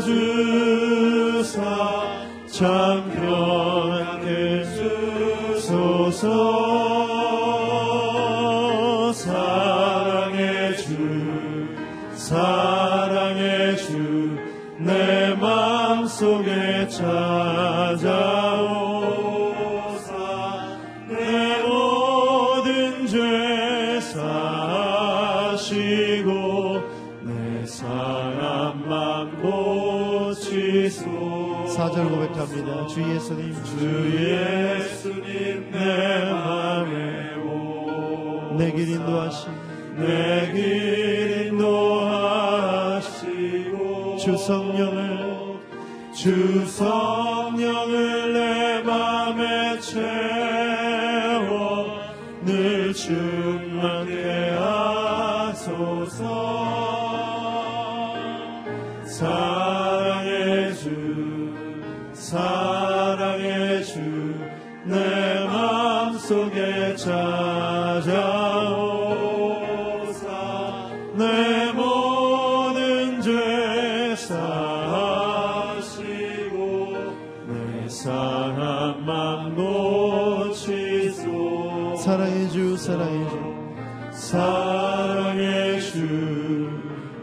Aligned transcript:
주사 0.00 1.60
참 2.46 3.10
편하게 3.10 4.64
주소서. 5.54 6.76
사랑의 9.12 10.76
주 10.76 10.96
사랑의 12.14 13.76
주내 13.78 15.34
맘속에 15.40 16.88
찾 16.88 17.55
4절 31.76 32.08
고백합니다. 32.08 32.86
주 32.86 33.02
예수님, 33.02 33.52
주 33.64 33.76
예수님 34.16 35.70
내 35.70 36.30
맘에 36.30 37.34
오. 37.36 38.56
내길 38.56 38.88
인도하시, 38.88 39.48
내길 39.98 41.48
인도하시고 41.48 41.76
주 44.16 44.36
성령을 44.38 45.60
주 46.14 46.64
성. 46.66 47.25
사랑의 82.06 82.48
주 82.50 82.76
사랑의 82.76 83.28
주. 83.28 84.12
사랑의 84.12 85.80
주 85.80 86.70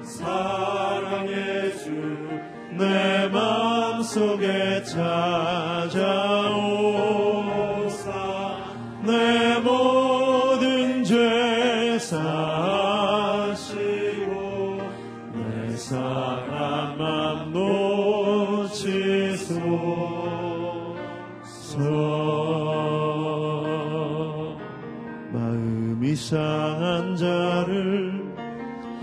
사랑의 0.03 1.77
주. 1.77 1.89
내 2.77 3.29
맘속에 3.29 4.83
찾 4.83 5.82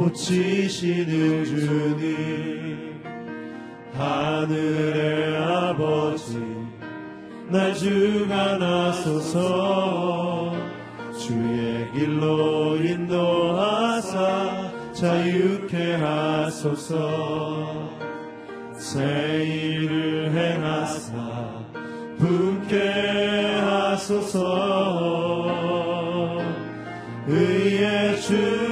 고치시는 0.00 1.44
주님. 1.44 3.02
하늘의 3.92 5.36
아버지 5.36 6.42
날 7.48 7.74
주관하소서. 7.74 8.96
주의 11.18 11.92
길로 11.92 12.76
인도하사 12.76 14.70
자유케 14.94 15.96
하소서. 15.96 17.90
새 18.72 19.44
일을 19.44 20.32
행하사 20.32 21.12
분케 22.16 23.58
하소서. 23.60 24.40
의에 27.28 28.16
줄 28.16 28.69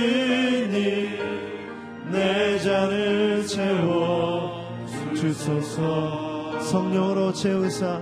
내 2.11 2.57
잔을 2.57 3.45
채워 3.45 4.65
주소서. 5.13 6.59
성령으로 6.59 7.31
채우사. 7.33 8.01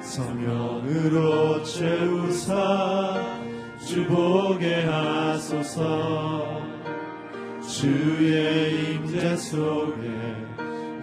성령으로 0.00 1.62
채우사 1.62 3.39
주 3.90 4.06
보게 4.06 4.84
하소서. 4.84 6.62
주의 7.68 8.94
임재 8.94 9.34
속에 9.34 10.08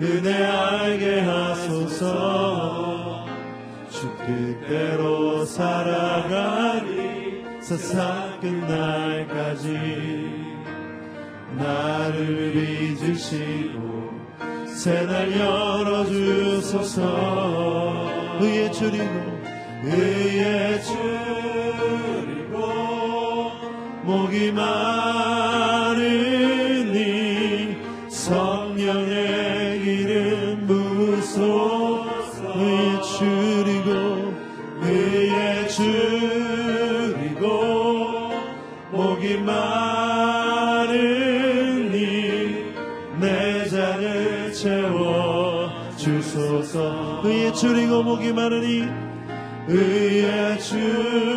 은혜 0.01 0.33
알게 0.33 1.19
하소서. 1.19 3.25
주 3.89 4.09
뜻대로 4.25 5.43
살아가리 5.43 7.43
세상 7.59 8.39
끝날까지 8.39 9.67
나를 11.57 12.53
빚으시고 12.53 14.11
새날 14.65 15.37
열어주소서. 15.37 17.01
의에 18.39 18.71
줄이고 18.71 19.03
의에 19.83 20.79
줄이고 20.79 21.36
목이 24.07 24.51
마르니 24.53 25.97
성령의 28.09 29.81
기름 29.83 30.65
부소서. 30.65 32.15
의에 32.55 33.01
줄이고 33.01 34.33
의에 34.81 35.67
줄이고 35.67 37.43
목이 38.93 39.39
마르니 39.39 40.85
내 43.19 43.67
잔을 43.67 44.53
채워 44.53 45.69
주소서. 45.97 47.23
의에 47.25 47.51
줄이고 47.51 48.03
목이 48.03 48.31
마르니 48.31 48.85
의에 49.67 50.57
줄 50.59 51.36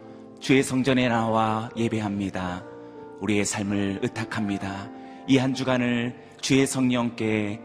주의 0.41 0.63
성전에 0.63 1.07
나와 1.07 1.69
예배합니다. 1.77 2.63
우리의 3.19 3.45
삶을 3.45 3.99
의탁합니다. 4.01 4.89
이 5.27 5.37
한 5.37 5.53
주간을 5.53 6.15
주의 6.41 6.65
성령께 6.65 7.61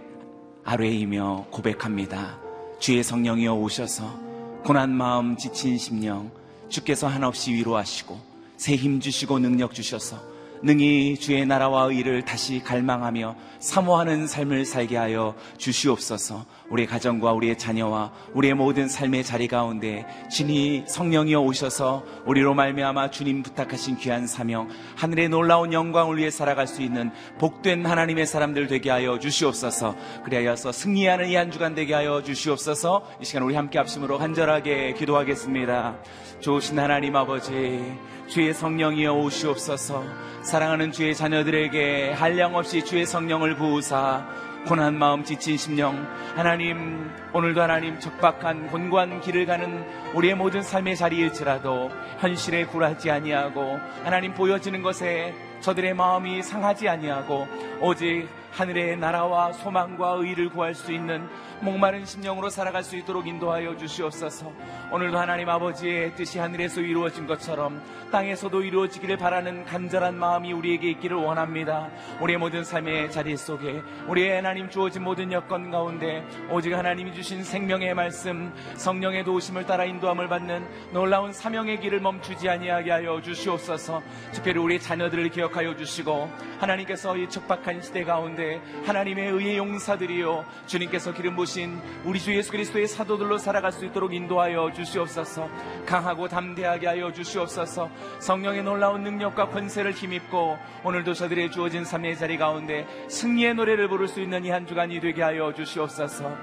아뢰이며 0.62 1.46
고백합니다. 1.50 2.38
주의 2.78 3.02
성령이여 3.02 3.54
오셔서 3.54 4.20
고난 4.62 4.92
마음 4.92 5.36
지친 5.38 5.78
심령 5.78 6.30
주께서 6.68 7.06
한없이 7.08 7.52
위로하시고 7.54 8.20
새 8.58 8.76
힘 8.76 9.00
주시고 9.00 9.38
능력 9.38 9.72
주셔서 9.72 10.20
능히 10.62 11.16
주의 11.16 11.46
나라와 11.46 11.84
의를 11.84 12.24
다시 12.24 12.60
갈망하며 12.62 13.36
사모하는 13.60 14.26
삶을 14.26 14.64
살게 14.64 14.96
하여 14.96 15.34
주시옵소서. 15.58 16.44
우리 16.68 16.84
가정과 16.84 17.32
우리의 17.32 17.56
자녀와 17.56 18.12
우리의 18.34 18.54
모든 18.54 18.88
삶의 18.88 19.22
자리 19.24 19.46
가운데 19.48 20.04
진이 20.30 20.84
성령이여 20.88 21.40
오셔서 21.40 22.04
우리로 22.26 22.54
말미암아 22.54 23.10
주님 23.10 23.42
부탁하신 23.44 23.98
귀한 23.98 24.26
사명 24.26 24.68
하늘의 24.96 25.28
놀라운 25.28 25.72
영광을 25.72 26.18
위해 26.18 26.30
살아갈 26.30 26.66
수 26.66 26.82
있는 26.82 27.12
복된 27.38 27.86
하나님의 27.86 28.26
사람들 28.26 28.66
되게 28.66 28.90
하여 28.90 29.18
주시옵소서. 29.18 29.94
그리하여서 30.24 30.72
승리하는 30.72 31.30
이 31.30 31.36
한 31.36 31.50
주간 31.50 31.74
되게 31.74 31.92
하여 31.92 32.22
주시옵소서. 32.22 33.02
이 33.20 33.24
시간 33.26 33.42
우리 33.42 33.54
함께 33.54 33.78
합심으로 33.78 34.16
간절하게 34.18 34.94
기도하겠습니다. 34.94 35.98
좋으신 36.40 36.78
하나님 36.78 37.14
아버지 37.14 37.82
주의 38.28 38.52
성령이여 38.52 39.12
오시옵소서. 39.14 40.04
사랑하는 40.42 40.92
주의 40.92 41.14
자녀들에게 41.14 42.12
한량없이 42.12 42.84
주의 42.84 43.06
성령을 43.06 43.56
부으사 43.56 44.26
고난 44.66 44.98
마음 44.98 45.22
지친 45.22 45.56
심령 45.56 45.94
하나님 46.34 47.08
오늘도 47.32 47.62
하나님 47.62 48.00
적박한 48.00 48.66
곤고한 48.66 49.20
길을 49.20 49.46
가는 49.46 49.84
우리의 50.14 50.34
모든 50.34 50.60
삶의 50.60 50.96
자리일지라도 50.96 51.90
현실에 52.18 52.66
굴하지 52.66 53.10
아니하고 53.10 53.78
하나님 54.02 54.34
보여지는 54.34 54.82
것에 54.82 55.32
저들의 55.60 55.94
마음이 55.94 56.42
상하지 56.42 56.88
아니하고 56.88 57.46
오직 57.80 58.28
하늘의 58.56 58.96
나라와 58.96 59.52
소망과 59.52 60.12
의를 60.20 60.48
구할 60.48 60.74
수 60.74 60.90
있는 60.90 61.28
목마른 61.60 62.06
심령으로 62.06 62.48
살아갈 62.48 62.82
수 62.82 62.96
있도록 62.96 63.26
인도하여 63.26 63.76
주시옵소서. 63.76 64.50
오늘도 64.90 65.18
하나님 65.18 65.50
아버지의 65.50 66.14
뜻이 66.14 66.38
하늘에서 66.38 66.80
이루어진 66.80 67.26
것처럼 67.26 67.82
땅에서도 68.10 68.62
이루어지기를 68.62 69.18
바라는 69.18 69.66
간절한 69.66 70.16
마음이 70.16 70.54
우리에게 70.54 70.88
있기를 70.92 71.18
원합니다. 71.18 71.90
우리의 72.22 72.38
모든 72.38 72.64
삶의 72.64 73.10
자리 73.10 73.36
속에 73.36 73.82
우리의 74.08 74.36
하나님 74.36 74.70
주어진 74.70 75.04
모든 75.04 75.32
여건 75.32 75.70
가운데 75.70 76.26
오직 76.50 76.72
하나님이 76.72 77.12
주신 77.12 77.44
생명의 77.44 77.92
말씀, 77.92 78.54
성령의 78.76 79.24
도우심을 79.24 79.66
따라 79.66 79.84
인도함을 79.84 80.28
받는 80.28 80.92
놀라운 80.92 81.30
사명의 81.30 81.78
길을 81.80 82.00
멈추지 82.00 82.48
아니하게 82.48 82.90
하여 82.90 83.20
주시옵소서. 83.20 84.02
특별히 84.32 84.60
우리 84.60 84.80
자녀들을 84.80 85.28
기억하여 85.28 85.76
주시고 85.76 86.30
하나님께서 86.58 87.18
이 87.18 87.28
척박한 87.28 87.82
시대 87.82 88.02
가운데 88.02 88.45
하나님의 88.84 89.30
의의 89.30 89.56
용사들이요 89.58 90.44
주님께서 90.66 91.12
기름 91.12 91.36
부신 91.36 91.78
우리 92.04 92.18
주 92.18 92.34
예수 92.34 92.50
그리스도의 92.50 92.88
사도들로 92.88 93.38
살아갈 93.38 93.72
수 93.72 93.84
있도록 93.86 94.12
인도하여 94.12 94.72
주시옵소서. 94.72 95.48
강하고 95.86 96.28
담대하게 96.28 96.86
하여 96.86 97.12
주시옵소서. 97.12 97.88
성령의 98.20 98.64
놀라운 98.64 99.02
능력과 99.02 99.48
권세를 99.50 99.92
힘입고 99.92 100.58
오늘도 100.84 101.14
저들의 101.14 101.50
주어진 101.52 101.84
삶의 101.84 102.16
자리 102.18 102.36
가운데 102.36 102.86
승리의 103.08 103.54
노래를 103.54 103.88
부를 103.88 104.08
수 104.08 104.20
있는 104.20 104.44
이 104.44 104.50
한 104.50 104.66
주간이 104.66 105.00
되게 105.00 105.22
하여 105.22 105.52
주시옵소서. 105.52 106.34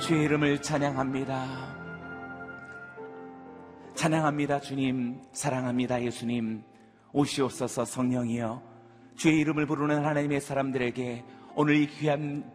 주의 0.00 0.24
이름을 0.24 0.62
찬양합니다. 0.62 1.78
찬양합니다, 3.94 4.60
주님. 4.60 5.20
사랑합니다, 5.32 6.02
예수님. 6.02 6.62
오시옵소서, 7.12 7.84
성령이여. 7.84 8.62
주의 9.16 9.38
이름을 9.40 9.66
부르는 9.66 10.04
하나님의 10.04 10.40
사람들에게 10.40 11.24
오늘 11.54 11.76
이 11.76 11.86
귀한 11.86 12.50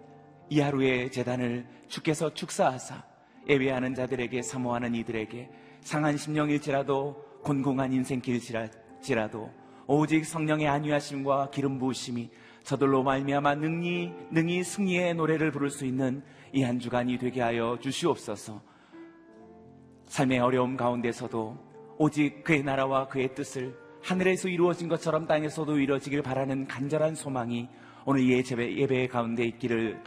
이 0.50 0.60
하루의 0.60 1.12
재단을 1.12 1.66
주께서 1.88 2.34
축사하사 2.34 3.04
예배하는 3.48 3.94
자들에게 3.94 4.42
사모하는 4.42 4.96
이들에게 4.96 5.50
상한 5.82 6.18
심령일지라도 6.18 7.16
곤궁한 7.44 7.94
인생길지라도 7.94 9.52
오직 9.88 10.26
성령의 10.26 10.68
안위하심과 10.68 11.52
기름 11.52 11.78
부으심이 11.78 12.32
저들로 12.64 13.04
말미암아 13.04 13.56
능히 13.56 14.12
능히 14.32 14.64
승리의 14.64 15.14
노래를 15.14 15.52
부를 15.52 15.70
수 15.70 15.86
있는 15.86 16.24
이 16.54 16.64
한 16.64 16.80
주간이 16.80 17.18
되게 17.20 17.42
하여 17.42 17.78
주시옵소서. 17.82 18.62
삶의 20.08 20.40
어려움 20.40 20.78
가운데서도 20.78 21.58
오직 21.98 22.44
그의 22.44 22.64
나라와 22.64 23.08
그의 23.08 23.36
뜻을 23.36 23.78
하늘에서 24.02 24.48
이루어진 24.48 24.88
것처럼 24.88 25.28
땅에서도 25.28 25.78
이루어지길 25.78 26.22
바라는 26.22 26.68
간절한 26.68 27.16
소망이 27.16 27.68
오늘 28.08 28.22
이 28.22 28.32
예배, 28.34 28.78
예배 28.78 29.08
가운데 29.08 29.44
있기를 29.46 30.00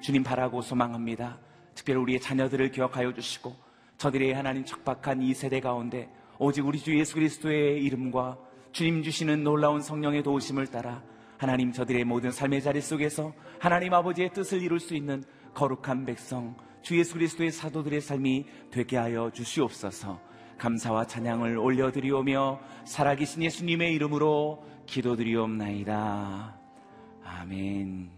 주님 0.00 0.22
바라고 0.22 0.62
소망합니다. 0.62 1.38
특별히 1.74 2.00
우리의 2.00 2.20
자녀들을 2.20 2.70
기억하여 2.70 3.12
주시고 3.12 3.54
저들의 3.98 4.32
하나님 4.32 4.64
척박한 4.64 5.20
이 5.20 5.34
세대 5.34 5.60
가운데 5.60 6.08
오직 6.38 6.66
우리 6.66 6.78
주 6.78 6.98
예수 6.98 7.14
그리스도의 7.14 7.84
이름과 7.84 8.38
주님 8.72 9.02
주시는 9.02 9.44
놀라운 9.44 9.82
성령의 9.82 10.22
도우심을 10.22 10.68
따라 10.68 11.02
하나님 11.36 11.72
저들의 11.72 12.04
모든 12.04 12.30
삶의 12.30 12.62
자리 12.62 12.80
속에서 12.80 13.34
하나님 13.58 13.92
아버지의 13.92 14.32
뜻을 14.32 14.62
이룰 14.62 14.80
수 14.80 14.94
있는 14.94 15.22
거룩한 15.52 16.06
백성 16.06 16.56
주 16.80 16.98
예수 16.98 17.12
그리스도의 17.14 17.50
사도들의 17.50 18.00
삶이 18.00 18.46
되게 18.70 18.96
하여 18.96 19.30
주시옵소서. 19.30 20.18
감사와 20.56 21.06
찬양을 21.06 21.58
올려드리오며 21.58 22.60
살아계신 22.86 23.42
예수님의 23.42 23.92
이름으로 23.94 24.64
기도드리옵나이다. 24.86 26.61
아멘. 27.40 28.10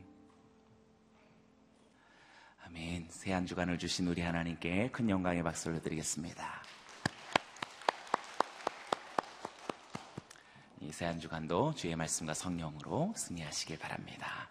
아멘. 2.66 3.06
새 3.10 3.32
한 3.32 3.46
주간을 3.46 3.78
주신 3.78 4.08
우리 4.08 4.20
하나님께 4.22 4.90
큰 4.90 5.08
영광의 5.08 5.42
박수를 5.42 5.80
드리겠습니다. 5.80 6.62
이 10.80 10.88
새 10.88 11.06
한 11.06 11.18
주간도 11.20 11.74
주의 11.74 11.94
말씀과 11.96 12.34
성령으로 12.34 13.14
승리하시길 13.16 13.78
바랍니다. 13.78 14.48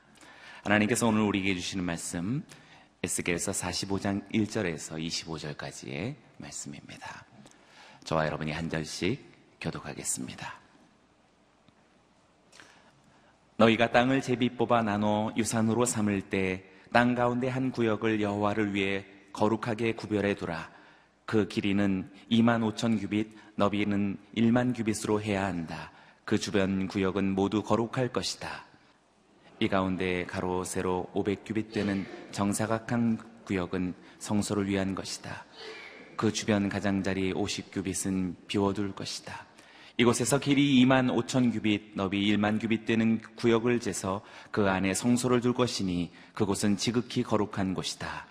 하나님께서 0.63 1.07
오늘 1.07 1.21
우리에게 1.21 1.53
주시는 1.55 1.83
말씀 1.83 2.43
에스겔서 3.03 3.51
45장 3.51 4.29
1절에서 4.31 4.97
25절까지의 5.05 6.15
말씀입니다. 6.37 7.25
저와 8.05 8.25
여러분이 8.25 8.51
한 8.51 8.69
절씩 8.69 9.59
교독하겠습니다. 9.61 10.62
너희가 13.63 13.91
땅을 13.91 14.21
제비 14.21 14.49
뽑아 14.49 14.83
나눠 14.83 15.31
유산으로 15.35 15.85
삼을 15.85 16.21
때 16.21 16.73
땅 16.93 17.15
가운데 17.15 17.47
한 17.47 17.71
구역을 17.71 18.21
여호와를 18.21 18.75
위해 18.75 19.03
거룩하게 19.33 19.93
구별해 19.93 20.35
두라. 20.35 20.69
그 21.25 21.47
길이는 21.47 22.07
2만 22.29 22.61
5천 22.71 23.01
규빗, 23.01 23.31
너비는 23.55 24.17
1만 24.37 24.75
규빗으로 24.75 25.19
해야 25.19 25.45
한다. 25.45 25.91
그 26.23 26.37
주변 26.37 26.87
구역은 26.87 27.33
모두 27.33 27.63
거룩할 27.63 28.09
것이다. 28.09 28.65
이 29.59 29.67
가운데 29.67 30.23
가로 30.25 30.63
세로 30.63 31.09
500규빗 31.15 31.73
되는 31.73 32.05
정사각한 32.31 33.17
구역은 33.45 33.95
성소를 34.19 34.67
위한 34.67 34.93
것이다. 34.93 35.45
그 36.15 36.31
주변 36.31 36.69
가장자리 36.69 37.33
50규빗은 37.33 38.35
비워둘 38.45 38.93
것이다. 38.93 39.47
이곳에서 39.97 40.39
길이 40.39 40.83
2만 40.83 41.13
5천 41.13 41.53
규빗, 41.53 41.91
너비 41.93 42.19
1만 42.35 42.59
규빗 42.59 42.85
되는 42.85 43.21
구역을 43.35 43.79
재서 43.79 44.21
그 44.49 44.67
안에 44.67 44.93
성소를 44.95 45.41
둘 45.41 45.53
것이니 45.53 46.11
그곳은 46.33 46.77
지극히 46.77 47.21
거룩한 47.21 47.75
곳이다. 47.75 48.25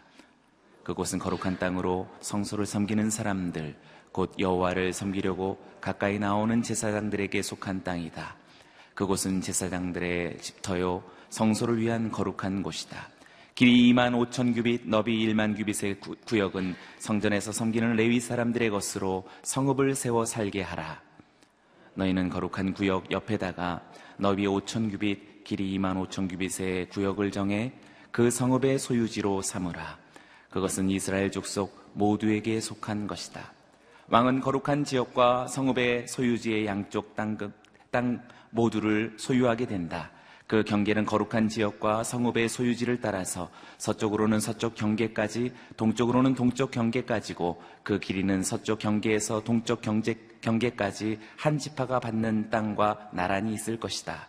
그곳은 0.83 1.21
거룩한 1.21 1.59
땅으로 1.61 2.09
성소를 2.21 2.67
섬기는 2.67 3.09
사람들, 3.11 3.77
곧 4.11 4.35
여호와를 4.41 4.93
섬기려고 4.93 5.57
가까이 5.81 6.19
나오는 6.19 6.61
제사장들에게 6.63 7.41
속한 7.41 7.85
땅이다. 7.85 8.35
그곳은 8.95 9.41
제사장들의 9.41 10.39
집터요 10.39 11.05
성소를 11.31 11.81
위한 11.81 12.11
거룩한 12.11 12.65
곳이다. 12.65 13.09
길이 13.55 13.93
2만 13.93 14.13
5천 14.31 14.55
규빗, 14.57 14.89
너비 14.89 15.29
1만 15.29 15.57
규빗의 15.57 16.01
구- 16.01 16.17
구역은 16.27 16.75
성전에서 16.99 17.53
섬기는 17.53 17.95
레위 17.95 18.19
사람들의 18.19 18.69
것으로 18.71 19.29
성읍을 19.45 19.95
세워 19.95 20.25
살게 20.25 20.63
하라. 20.63 21.01
너희는 21.95 22.29
거룩한 22.29 22.75
구역 22.75 23.11
옆에다가 23.11 23.83
너비 24.17 24.47
5천 24.47 24.91
규빗, 24.91 25.45
길이 25.45 25.79
2만 25.79 26.07
5천 26.07 26.29
규빗의 26.29 26.89
구역을 26.91 27.31
정해 27.31 27.73
그 28.11 28.31
성읍의 28.31 28.79
소유지로 28.79 29.43
삼으라. 29.43 29.99
그것은 30.51 30.91
이스라엘 30.91 31.31
족속 31.31 31.91
모두에게 31.95 32.61
속한 32.61 33.07
것이다. 33.07 33.53
왕은 34.09 34.41
거룩한 34.41 34.85
지역과 34.85 35.47
성읍의 35.49 36.09
소유지의 36.09 36.67
양쪽 36.67 37.17
땅, 37.17 37.39
땅 37.91 38.23
모두를 38.51 39.15
소유하게 39.17 39.67
된다. 39.67 40.11
그 40.47 40.65
경계는 40.65 41.07
거룩한 41.07 41.49
지역과 41.49 42.05
성읍의 42.05 42.49
소유지를 42.49 43.01
따라서 43.01 43.51
서쪽으로는 43.79 44.41
서쪽 44.41 44.75
경계까지, 44.75 45.53
동쪽으로는 45.77 46.35
동쪽 46.35 46.71
경계까지고 46.71 47.63
그 47.83 47.99
길이는 47.99 48.43
서쪽 48.43 48.79
경계에서 48.79 49.43
동쪽 49.45 49.81
경제, 49.81 50.15
경계까지 50.41 51.19
한 51.37 51.59
지파가 51.59 52.01
받는 52.01 52.51
땅과 52.51 53.11
나란히 53.13 53.55
있을 53.55 53.79
것이다. 53.81 54.29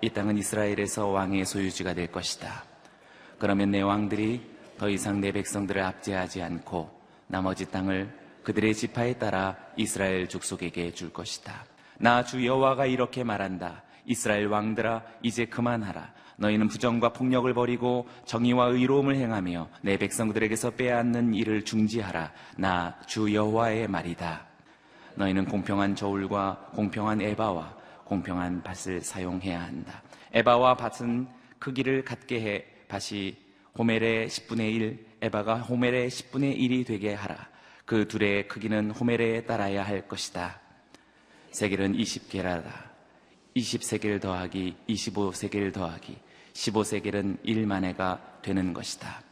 이 0.00 0.08
땅은 0.08 0.38
이스라엘에서 0.38 1.08
왕의 1.08 1.44
소유지가 1.44 1.94
될 1.94 2.10
것이다. 2.10 2.64
그러면 3.38 3.70
내 3.70 3.82
왕들이 3.82 4.40
더 4.78 4.88
이상 4.88 5.20
내 5.20 5.30
백성들을 5.32 5.80
압제하지 5.82 6.42
않고 6.42 6.90
나머지 7.26 7.70
땅을 7.70 8.18
그들의 8.42 8.74
지파에 8.74 9.14
따라 9.18 9.56
이스라엘 9.76 10.28
족속에게 10.28 10.92
줄 10.92 11.12
것이다. 11.12 11.64
나 11.98 12.24
주 12.24 12.44
여호와가 12.44 12.86
이렇게 12.86 13.22
말한다. 13.22 13.82
이스라엘 14.04 14.46
왕들아 14.46 15.02
이제 15.22 15.44
그만하라. 15.46 16.12
너희는 16.36 16.68
부정과 16.68 17.12
폭력을 17.12 17.52
버리고 17.54 18.08
정의와 18.24 18.66
의로움을 18.68 19.16
행하며 19.16 19.68
내 19.82 19.96
백성들에게서 19.96 20.70
빼앗는 20.72 21.34
일을 21.34 21.64
중지하라. 21.64 22.32
나 22.56 22.98
주 23.06 23.32
여호와의 23.32 23.88
말이다. 23.88 24.46
너희는 25.14 25.44
공평한 25.44 25.94
저울과 25.94 26.70
공평한 26.74 27.20
에바와 27.20 27.76
공평한 28.04 28.62
밭을 28.62 29.02
사용해야 29.02 29.62
한다. 29.62 30.02
에바와 30.32 30.76
밭은 30.76 31.28
크기를 31.58 32.04
같게 32.04 32.40
해 32.40 32.64
밭이 32.88 33.36
호멜의 33.78 34.28
10분의 34.28 34.74
1, 34.74 35.06
에바가 35.22 35.58
호멜의 35.60 36.10
10분의 36.10 36.58
1이 36.58 36.86
되게 36.86 37.14
하라. 37.14 37.48
그 37.84 38.08
둘의 38.08 38.48
크기는 38.48 38.90
호멜에 38.90 39.44
따라야 39.44 39.84
할 39.84 40.08
것이다. 40.08 40.60
세겔은 41.52 41.94
20개라다. 41.96 42.91
20세겔 43.56 44.20
더하기 44.20 44.76
25세겔 44.88 45.72
더하기 45.72 46.16
15세겔은 46.52 47.44
1만해가 47.44 48.42
되는 48.42 48.72
것이다. 48.72 49.22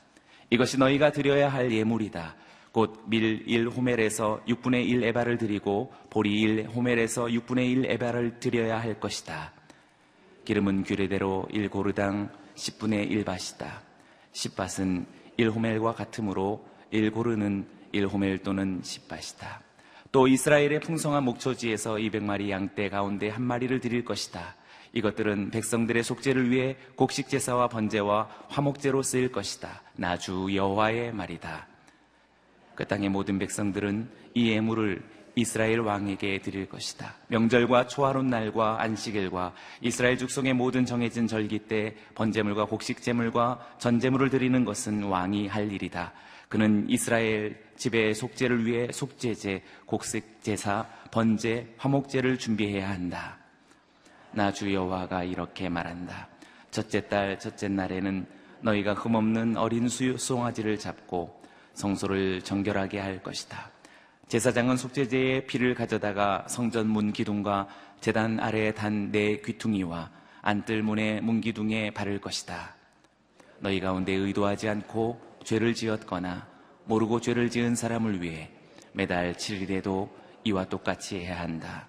이것이 0.51 0.79
너희가 0.79 1.13
드려야 1.13 1.49
할 1.49 1.73
예물이다. 1.73 2.37
곧 2.73 3.01
밀 3.09 3.43
1 3.47 3.69
호멜에서 3.69 4.43
6분의 4.47 4.87
1 4.89 5.05
에바를 5.05 5.39
드리고 5.39 5.93
보리 6.09 6.41
1 6.41 6.69
호멜에서 6.69 7.27
6분의 7.27 7.71
1 7.71 7.91
에바를 7.91 8.39
드려야 8.41 8.81
할 8.81 9.01
것이다. 9.01 9.53
기름은 10.45 10.85
규례대로 10.85 11.47
1고르당 11.51 12.31
10분의 12.55 13.11
1밭이다. 13.11 13.81
10밭은 14.33 15.07
1호멜과 15.39 15.95
같으므로 15.95 16.65
1고르는 16.93 17.65
1호멜 17.93 18.43
또는 18.43 18.81
10밭이다. 18.83 19.70
또 20.13 20.27
이스라엘의 20.27 20.81
풍성한 20.81 21.23
목초지에서 21.25 21.95
200마리 21.95 22.51
양떼 22.51 22.89
가운데 22.89 23.29
한 23.29 23.43
마리를 23.43 23.79
드릴 23.81 24.05
것이다. 24.05 24.57
이것들은 24.93 25.51
백성들의 25.51 26.03
속죄를 26.03 26.51
위해 26.51 26.77
곡식 26.97 27.29
제사와 27.29 27.69
번제와 27.69 28.29
화목제로 28.49 29.03
쓰일 29.03 29.31
것이다. 29.31 29.83
나주 29.95 30.49
여호와의 30.53 31.13
말이다. 31.13 31.69
그 32.75 32.87
땅의 32.87 33.11
모든 33.11 33.39
백성들은 33.39 34.11
이 34.35 34.51
예물을 34.51 35.03
이스라엘 35.37 35.79
왕에게 35.79 36.41
드릴 36.41 36.69
것이다. 36.69 37.15
명절과 37.29 37.87
초하룻 37.87 38.25
날과 38.25 38.83
안식일과 38.83 39.55
이스라엘 39.81 40.19
족속의 40.19 40.55
모든 40.55 40.85
정해진 40.85 41.29
절기 41.29 41.61
때 41.61 41.95
번제물과 42.17 42.65
곡식제물과 42.65 43.77
전제물을 43.79 44.29
드리는 44.31 44.65
것은 44.65 45.05
왕이 45.05 45.47
할 45.47 45.71
일이다. 45.71 46.13
그는 46.51 46.85
이스라엘 46.91 47.57
집의 47.77 48.15
속죄를 48.15 48.67
위해 48.67 48.89
속죄제, 48.93 49.63
곡식제사, 49.87 50.85
번제, 51.13 51.75
화목제를 51.79 52.39
준비해야 52.39 52.91
한다. 52.91 53.39
나 54.33 54.53
주 54.53 54.75
여호와가 54.75 55.23
이렇게 55.23 55.69
말한다. 55.69 56.29
첫째 56.73 57.07
달 57.09 57.39
첫째 57.39 57.69
날에는 57.69 58.27
너희가 58.63 58.95
흠없는 58.95 59.57
어린 59.57 59.89
수유 59.89 60.19
송아지를 60.19 60.77
잡고 60.79 61.41
성소를 61.75 62.43
정결하게 62.43 62.99
할 62.99 63.23
것이다. 63.23 63.71
제사장은 64.27 64.77
속죄제의 64.77 65.47
피를 65.47 65.75
가져다가 65.75 66.45
성전 66.49 66.89
문 66.89 67.13
기둥과 67.13 67.69
제단 68.01 68.41
아래에 68.41 68.73
단 68.75 69.13
네 69.13 69.41
귀퉁이와 69.41 70.11
안뜰 70.43 70.83
문의 70.83 71.21
문 71.21 71.41
기둥에 71.41 71.93
바를 71.93 72.21
것이다. 72.21 72.75
너희 73.61 73.79
가운데 73.79 74.13
의도하지 74.13 74.69
않고 74.69 75.30
죄를 75.45 75.75
지었거나 75.75 76.47
모르고 76.85 77.21
죄를 77.21 77.51
지은 77.51 77.75
사람을 77.75 78.23
위해 78.23 78.51
매달 78.93 79.35
7일에도 79.35 80.09
이와 80.45 80.65
똑같이 80.67 81.19
해야 81.19 81.41
한다. 81.41 81.89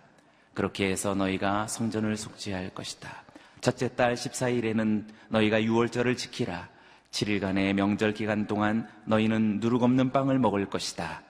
그렇게 0.54 0.90
해서 0.90 1.16
너희가 1.16 1.68
성전을 1.68 2.18
속죄할 2.18 2.72
것이다. 2.72 3.24
첫째 3.62 3.96
달 3.96 4.16
14일에는 4.16 5.06
너희가 5.30 5.64
유월절을 5.64 6.18
지키라. 6.18 6.70
7일간의 7.12 7.74
명절 7.74 8.14
기간 8.14 8.48
동안 8.48 8.88
너희는 9.06 9.60
누룩 9.60 9.84
없는 9.84 10.12
빵을 10.12 10.40
먹을 10.40 10.66
것이다. 10.70 11.24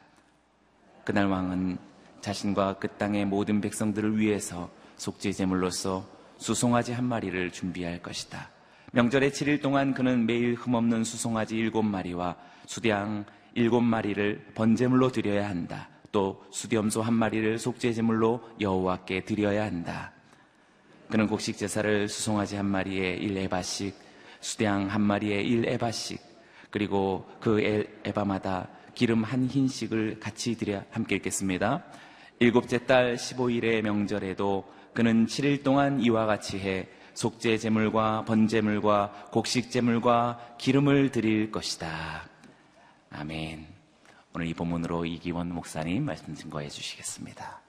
그날 1.03 1.25
왕은 1.25 1.77
자신과 2.21 2.77
그 2.79 2.87
땅의 2.87 3.25
모든 3.25 3.61
백성들을 3.61 4.19
위해서 4.19 4.69
속죄 4.97 5.31
제물로서 5.31 6.07
수송아지 6.37 6.93
한 6.93 7.05
마리를 7.05 7.51
준비할 7.51 8.01
것이다. 8.01 8.49
명절의 8.91 9.31
7일 9.31 9.61
동안 9.61 9.93
그는 9.93 10.25
매일 10.25 10.53
흠없는 10.55 11.03
수송아지 11.03 11.55
일곱 11.55 11.83
마리와 11.83 12.35
수량 12.65 13.25
일곱 13.53 13.81
마리를 13.81 14.47
번제물로 14.53 15.11
드려야 15.11 15.47
한다. 15.49 15.87
또 16.11 16.43
수염소 16.51 17.01
한 17.01 17.13
마리를 17.13 17.57
속죄 17.57 17.93
제물로 17.93 18.41
여호와께 18.59 19.23
드려야 19.23 19.63
한다. 19.63 20.11
그는 21.09 21.27
곡식 21.27 21.57
제사를 21.57 22.07
수송아지 22.09 22.57
한 22.57 22.65
마리에 22.65 23.17
1에바씩, 23.19 23.93
수량 24.41 24.87
한 24.87 25.01
마리에 25.01 25.41
1에바씩, 25.43 26.19
그리고 26.69 27.29
그 27.39 27.61
에- 27.61 27.85
에바마다 28.05 28.67
기름 28.93 29.23
한 29.23 29.45
흰씩을 29.47 30.19
같이 30.19 30.57
드려 30.57 30.83
함께 30.91 31.15
읽겠습니다. 31.15 31.83
일곱째 32.39 32.85
달 32.85 33.15
15일의 33.15 33.81
명절에도 33.81 34.65
그는 34.93 35.25
7일 35.25 35.63
동안 35.63 36.01
이와 36.01 36.25
같이 36.25 36.59
해 36.59 36.87
속죄 37.13 37.57
제물과 37.57 38.25
번제물과 38.25 39.29
곡식 39.31 39.71
제물과 39.71 40.55
기름을 40.57 41.11
드릴 41.11 41.51
것이다. 41.51 42.23
아멘. 43.09 43.67
오늘 44.33 44.47
이 44.47 44.53
본문으로 44.53 45.05
이기원 45.05 45.53
목사님 45.53 46.05
말씀 46.05 46.33
증거해 46.33 46.69
주시겠습니다. 46.69 47.61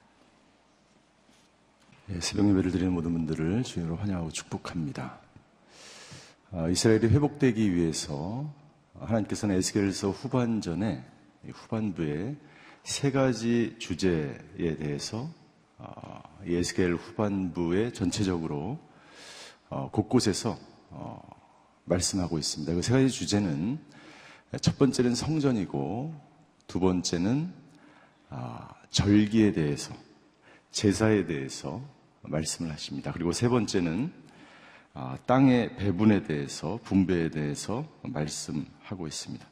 예, 2.11 2.21
새벽 2.21 2.49
예배를 2.49 2.71
드리는 2.71 2.93
모든 2.93 3.13
분들을 3.13 3.63
주님으로 3.65 3.97
환영하고 3.97 4.31
축복합니다. 4.31 5.19
아, 6.53 6.69
이스라엘이 6.69 7.09
회복되기 7.09 7.75
위해서 7.75 8.53
하나님께서는 9.01 9.57
에스겔서 9.57 10.11
후반전에 10.11 11.05
이 11.47 11.51
후반부에 11.51 12.37
세 12.85 13.11
가지 13.11 13.75
주제에 13.79 14.77
대해서 14.77 15.29
아, 15.79 16.23
이 16.47 16.55
에스겔 16.55 16.95
후반부에 16.95 17.93
전체적으로 17.93 18.79
어, 19.75 19.88
곳곳에서 19.91 20.59
어, 20.91 21.19
말씀하고 21.87 22.38
있습니다. 22.38 22.75
그 22.75 22.83
세 22.83 22.93
가지 22.93 23.09
주제는 23.09 23.79
첫 24.61 24.76
번째는 24.76 25.14
성전이고 25.14 26.14
두 26.67 26.79
번째는 26.79 27.50
아, 28.29 28.75
절기에 28.91 29.52
대해서 29.52 29.95
제사에 30.73 31.25
대해서 31.25 31.81
말씀을 32.21 32.71
하십니다. 32.71 33.12
그리고 33.12 33.33
세 33.33 33.49
번째는 33.49 34.12
아, 34.93 35.17
땅의 35.25 35.76
배분에 35.76 36.23
대해서 36.25 36.79
분배에 36.85 37.31
대해서 37.31 37.87
말씀하고 38.02 39.07
있습니다. 39.07 39.47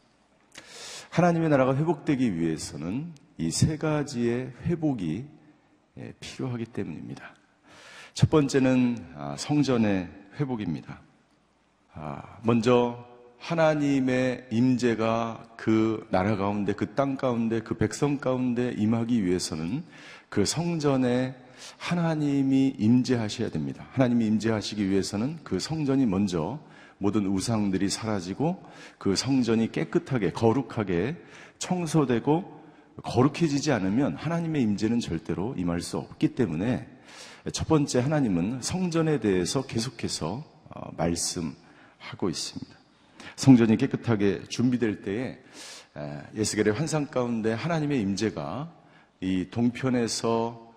하나님의 1.10 1.48
나라가 1.48 1.74
회복되기 1.74 2.36
위해서는 2.38 3.14
이 3.38 3.50
세 3.50 3.78
가지의 3.78 4.52
회복이 4.66 5.24
예, 5.96 6.12
필요하기 6.20 6.66
때문입니다. 6.66 7.34
첫 8.20 8.28
번째는 8.28 8.98
아, 9.16 9.34
성전의 9.38 10.06
회복입니다. 10.38 11.00
아, 11.94 12.22
먼저 12.42 13.02
하나님의 13.38 14.48
임재가 14.50 15.54
그 15.56 16.06
나라 16.10 16.36
가운데, 16.36 16.74
그 16.74 16.94
땅 16.94 17.16
가운데, 17.16 17.60
그 17.60 17.78
백성 17.78 18.18
가운데 18.18 18.74
임하기 18.76 19.24
위해서는 19.24 19.82
그 20.28 20.44
성전의 20.44 21.34
하나님이 21.78 22.74
임재하셔야 22.78 23.48
됩니다. 23.48 23.86
하나님이 23.92 24.26
임재하시기 24.26 24.90
위해서는 24.90 25.38
그 25.42 25.58
성전이 25.58 26.04
먼저 26.04 26.60
모든 26.98 27.24
우상들이 27.24 27.88
사라지고 27.88 28.62
그 28.98 29.16
성전이 29.16 29.72
깨끗하게 29.72 30.32
거룩하게 30.32 31.16
청소되고 31.58 32.60
거룩해지지 33.02 33.72
않으면 33.72 34.14
하나님의 34.16 34.60
임재는 34.60 35.00
절대로 35.00 35.54
임할 35.56 35.80
수 35.80 35.96
없기 35.96 36.34
때문에 36.34 36.86
첫 37.52 37.66
번째 37.68 38.00
하나님은 38.00 38.60
성전에 38.62 39.20
대해서 39.20 39.62
계속해서 39.62 40.44
어, 40.68 40.90
말씀하고 40.96 42.28
있습니다. 42.28 42.76
성전이 43.36 43.76
깨끗하게 43.76 44.44
준비될 44.48 45.02
때에 45.02 45.38
에, 45.96 46.20
예스겔의 46.34 46.74
환상 46.74 47.06
가운데 47.06 47.52
하나님의 47.52 48.00
임재가 48.00 48.72
이 49.20 49.46
동편에서 49.50 50.72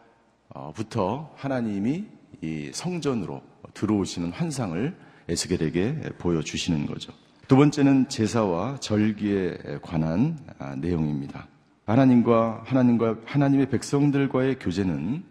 어, 0.50 0.72
부터 0.74 1.34
하나님이 1.36 2.06
이 2.42 2.72
성전으로 2.74 3.42
들어오시는 3.74 4.32
환상을 4.32 4.96
에스겔에게 5.30 6.12
보여주시는 6.18 6.86
거죠. 6.86 7.14
두 7.48 7.56
번째는 7.56 8.10
제사와 8.10 8.80
절기에 8.80 9.80
관한 9.82 10.38
아, 10.60 10.76
내용입니다. 10.76 11.48
하나님과 11.86 12.64
하나님과 12.66 13.18
하나님의 13.26 13.70
백성들과의 13.70 14.60
교제는 14.60 15.24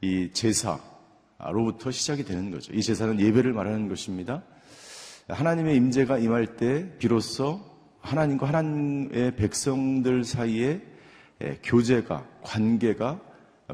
이 0.00 0.30
제사로부터 0.32 1.90
시작이 1.90 2.24
되는 2.24 2.50
거죠. 2.50 2.72
이 2.72 2.82
제사는 2.82 3.20
예배를 3.20 3.52
말하는 3.52 3.88
것입니다. 3.88 4.42
하나님의 5.28 5.76
임재가 5.76 6.18
임할 6.18 6.56
때 6.56 6.90
비로소 6.98 7.60
하나님과 8.00 8.46
하나님의 8.48 9.36
백성들 9.36 10.24
사이에 10.24 10.82
교제가 11.62 12.26
관계가 12.42 13.20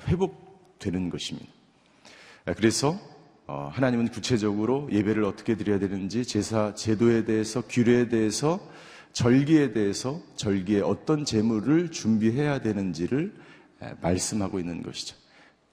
회복되는 0.07 1.11
것입니다. 1.11 1.49
그래서 2.57 2.99
어, 3.47 3.69
하나님은 3.73 4.11
구체적으로 4.11 4.89
예배를 4.93 5.25
어떻게 5.25 5.57
드려야 5.57 5.81
되는지 5.81 6.25
제사 6.25 6.73
제도에 6.75 7.25
대해서 7.25 7.63
규례에 7.63 8.09
대해서 8.09 8.61
절기에 9.13 9.73
대해서 9.73 10.23
절기에 10.37 10.83
어떤 10.83 11.25
제물을 11.25 11.91
준비해야 11.91 12.61
되는지를 12.61 13.35
말씀하고 14.01 14.61
있는 14.61 14.85
것이죠. 14.85 15.17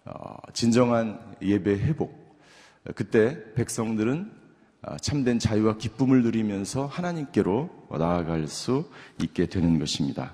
어, 0.08 0.38
진정한 0.54 1.20
예배 1.42 1.72
회복. 1.80 2.28
그때 2.96 3.54
백성들은 3.54 4.32
어, 4.84 4.98
참된 4.98 5.40
자유와 5.40 5.78
기쁨을 5.78 6.24
누리면서 6.24 6.86
하나님께로 6.86 7.88
나아갈 8.00 8.48
수 8.48 8.90
있게 9.22 9.48
되는 9.48 9.80
것입니다. 9.80 10.34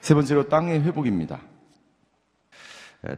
세 0.00 0.14
번째로 0.14 0.48
땅의 0.48 0.82
회복입니다. 0.82 1.40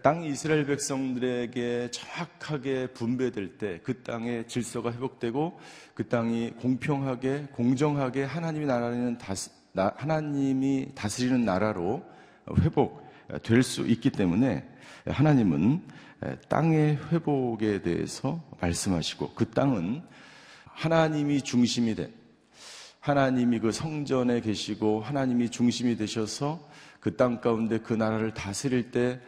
땅이 0.02 0.30
이스라엘 0.30 0.66
백성들에게 0.66 1.92
정확하게 1.92 2.88
분배될 2.88 3.56
때 3.56 3.80
그 3.84 4.02
땅의 4.02 4.48
질서가 4.48 4.92
회복되고 4.92 5.60
그 5.94 6.08
땅이 6.08 6.54
공평하게 6.58 7.48
공정하게 7.52 8.24
하나님이 8.24 8.66
나라는 8.66 9.18
다스, 9.18 9.50
나, 9.72 9.92
하나님이 9.96 10.88
다스리는 10.96 11.44
나라로 11.44 12.02
회복될 12.58 13.62
수 13.62 13.86
있기 13.86 14.10
때문에 14.10 14.66
하나님은 15.06 15.82
땅의 16.48 16.98
회복에 17.10 17.82
대해서 17.82 18.42
말씀하시고 18.60 19.32
그 19.34 19.50
땅은 19.50 20.02
하나님이 20.64 21.42
중심이 21.42 21.94
된 21.94 22.12
하나님이 23.00 23.60
그 23.60 23.70
성전에 23.70 24.40
계시고 24.40 25.00
하나님이 25.00 25.50
중심이 25.50 25.96
되셔서 25.96 26.68
그 27.06 27.16
땅 27.16 27.40
가운데 27.40 27.78
그 27.78 27.92
나라를 27.92 28.34
다스릴 28.34 28.90
때 28.90 29.20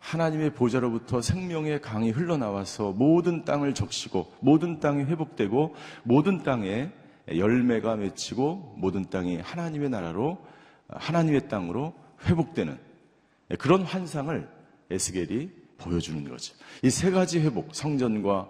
하나님의 0.00 0.52
보좌로부터 0.52 1.22
생명의 1.22 1.80
강이 1.80 2.10
흘러나와서 2.10 2.92
모든 2.92 3.46
땅을 3.46 3.72
적시고 3.72 4.30
모든 4.40 4.80
땅이 4.80 5.04
회복되고 5.04 5.74
모든 6.02 6.42
땅에 6.42 6.90
열매가 7.28 7.96
맺히고 7.96 8.74
모든 8.76 9.08
땅이 9.08 9.38
하나님의 9.38 9.88
나라로 9.88 10.44
하나님의 10.88 11.48
땅으로 11.48 11.94
회복되는 12.26 12.78
그런 13.58 13.82
환상을 13.82 14.46
에스겔이 14.92 15.50
보여주는 15.78 16.28
거죠. 16.28 16.54
이 16.82 16.90
세 16.90 17.10
가지 17.10 17.40
회복, 17.40 17.74
성전과 17.74 18.48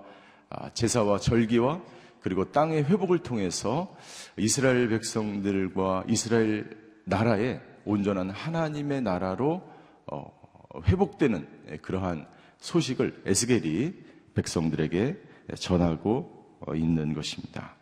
아, 0.51 0.71
제사와 0.75 1.19
절기와 1.19 1.81
그리고 2.21 2.51
땅의 2.53 2.85
회복을 2.85 3.21
통해서 3.21 3.97
이스라엘 4.37 4.89
백성들과 4.89 6.05
이스라엘 6.09 6.77
나라의 7.05 7.61
온전한 7.85 8.31
하나님의 8.31 9.03
나라로 9.03 9.63
어, 10.07 10.43
회복되는 10.87 11.79
그러한 11.83 12.27
소식을 12.59 13.23
에스겔이 13.27 13.93
백성들에게 14.35 15.17
전하고 15.57 16.61
있는 16.75 17.13
것입니다. 17.13 17.75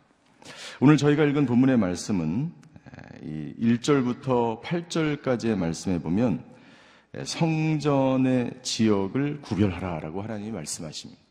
오늘 0.79 0.97
저희가 0.97 1.23
읽은 1.23 1.45
본문의 1.45 1.77
말씀은 1.77 2.51
1절부터 3.59 4.61
8절까지의 4.63 5.55
말씀에 5.55 5.99
보면 5.99 6.43
성전의 7.23 8.51
지역을 8.61 9.41
구별하라라고 9.41 10.21
하나님이 10.21 10.51
말씀하십니다. 10.51 11.21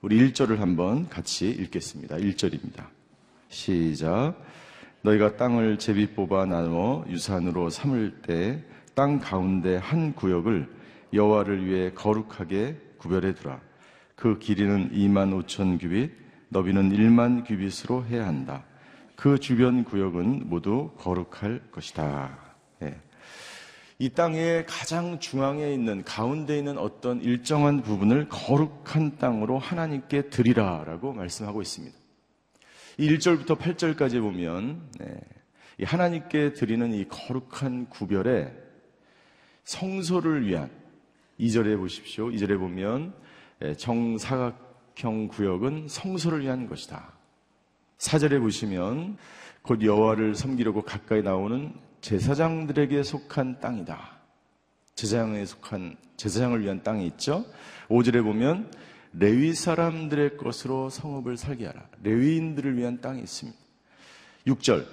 우리 0.00 0.18
1절을 0.30 0.58
한번 0.58 1.08
같이 1.08 1.50
읽겠습니다. 1.50 2.16
1절입니다. 2.16 2.86
시작. 3.48 4.34
너희가 5.02 5.36
땅을 5.36 5.78
제비 5.78 6.14
뽑아 6.14 6.46
나누어 6.46 7.04
유산으로 7.08 7.70
삼을 7.70 8.22
때 8.22 8.70
땅 9.00 9.18
가운데 9.18 9.76
한 9.76 10.14
구역을 10.14 10.68
여호와를 11.14 11.66
위해 11.66 11.90
거룩하게 11.92 12.76
구별해 12.98 13.34
두라. 13.34 13.60
그 14.14 14.38
길이는 14.38 14.92
2만 14.92 15.42
5천 15.42 15.80
규빗, 15.80 16.12
너비는 16.50 16.90
1만 16.90 17.46
규빗으로 17.46 18.04
해야 18.04 18.26
한다. 18.26 18.64
그 19.16 19.38
주변 19.38 19.84
구역은 19.84 20.50
모두 20.50 20.90
거룩할 20.98 21.62
것이다. 21.72 22.39
예. 24.00 24.04
이 24.04 24.08
땅의 24.08 24.66
가장 24.66 25.20
중앙에 25.20 25.72
있는 25.72 26.02
가운데 26.04 26.56
있는 26.58 26.78
어떤 26.78 27.20
일정한 27.20 27.82
부분을 27.82 28.28
거룩한 28.28 29.18
땅으로 29.18 29.58
하나님께 29.58 30.30
드리라라고 30.30 31.12
말씀하고 31.12 31.60
있습니다. 31.60 31.96
이 32.98 33.08
1절부터 33.08 33.58
8절까지 33.58 34.20
보면 34.20 34.90
네, 34.98 35.20
하나님께 35.84 36.54
드리는 36.54 36.92
이 36.92 37.06
거룩한 37.08 37.88
구별에 37.90 38.52
성소를 39.64 40.46
위한 40.46 40.70
2절에 41.38 41.76
보십시오. 41.76 42.28
2절에 42.28 42.58
보면 42.58 43.14
예, 43.62 43.74
정사각형 43.74 45.28
구역은 45.28 45.88
성소를 45.88 46.40
위한 46.40 46.66
것이다. 46.66 47.12
4절에 47.98 48.40
보시면 48.40 49.18
곧 49.62 49.82
여호와를 49.82 50.34
섬기려고 50.34 50.82
가까이 50.82 51.22
나오는 51.22 51.74
제사장들에게 52.00 53.02
속한 53.02 53.60
땅이다. 53.60 54.18
제사장에 54.94 55.44
속한 55.44 55.96
제사장을 56.16 56.62
위한 56.62 56.82
땅이 56.82 57.06
있죠. 57.08 57.44
5절에 57.88 58.22
보면 58.22 58.70
레위 59.12 59.54
사람들의 59.54 60.36
것으로 60.36 60.88
성읍을 60.88 61.36
살게 61.36 61.66
하라. 61.66 61.88
레위인들을 62.02 62.76
위한 62.76 63.00
땅이 63.00 63.20
있습니다. 63.20 63.58
6절 64.46 64.86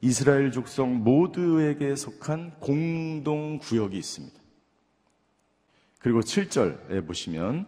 이스라엘 0.00 0.52
족속 0.52 0.88
모두에게 0.88 1.96
속한 1.96 2.60
공동 2.60 3.58
구역이 3.58 3.98
있습니다. 3.98 4.38
그리고 5.98 6.20
7절에 6.20 7.06
보시면 7.06 7.66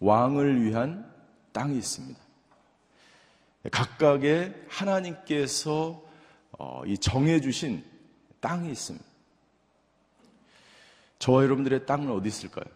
왕을 0.00 0.62
위한 0.62 1.08
땅이 1.52 1.76
있습니다. 1.78 2.18
각각의 3.70 4.54
하나님께서 4.68 6.02
어, 6.62 6.82
이 6.84 6.98
정해주신 6.98 7.82
땅이 8.40 8.70
있습니다. 8.70 9.06
저와 11.18 11.44
여러분들의 11.44 11.86
땅은 11.86 12.10
어디 12.10 12.28
있을까요? 12.28 12.66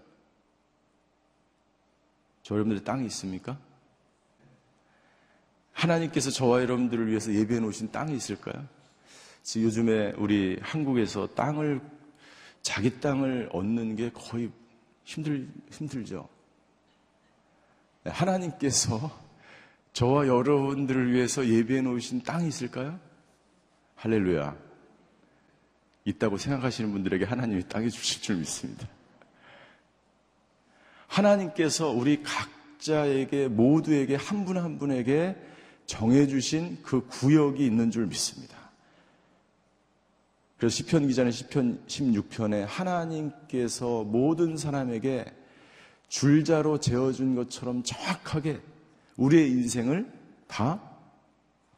저 2.42 2.54
여러분들의 2.54 2.82
땅이 2.82 3.04
있습니까? 3.06 3.58
하나님께서 5.72 6.30
저와 6.30 6.62
여러분들을 6.62 7.08
위해서 7.08 7.30
예배해 7.30 7.60
놓으신 7.60 7.92
땅이 7.92 8.16
있을까요? 8.16 8.66
지금 9.42 9.66
요즘에 9.66 10.12
우리 10.16 10.58
한국에서 10.62 11.26
땅을 11.34 11.82
자기 12.62 13.00
땅을 13.00 13.50
얻는 13.52 13.96
게 13.96 14.10
거의 14.12 14.50
힘들, 15.04 15.46
힘들죠. 15.70 16.26
네, 18.04 18.10
하나님께서 18.10 19.10
저와 19.92 20.26
여러분들을 20.26 21.12
위해서 21.12 21.46
예비해 21.46 21.82
놓으신 21.82 22.22
땅이 22.22 22.48
있을까요? 22.48 22.98
할렐루야. 23.96 24.56
있다고 26.04 26.36
생각하시는 26.36 26.92
분들에게 26.92 27.24
하나님이 27.24 27.66
땅이 27.68 27.90
주실 27.90 28.22
줄 28.22 28.36
믿습니다. 28.36 28.88
하나님께서 31.06 31.90
우리 31.90 32.22
각자에게 32.22 33.48
모두에게 33.48 34.16
한 34.16 34.44
분한 34.44 34.64
한 34.64 34.78
분에게 34.78 35.36
정해주신 35.86 36.82
그 36.82 37.06
구역이 37.06 37.64
있는 37.64 37.90
줄 37.90 38.06
믿습니다. 38.06 38.58
그래서 40.56 40.76
시편 40.76 41.08
기자는 41.08 41.30
시편 41.30 41.84
16편에 41.86 42.64
하나님께서 42.66 44.04
모든 44.04 44.56
사람에게 44.56 45.24
줄자로 46.08 46.78
재어준 46.78 47.34
것처럼 47.34 47.82
정확하게 47.82 48.60
우리의 49.16 49.50
인생을 49.50 50.10
다 50.46 50.93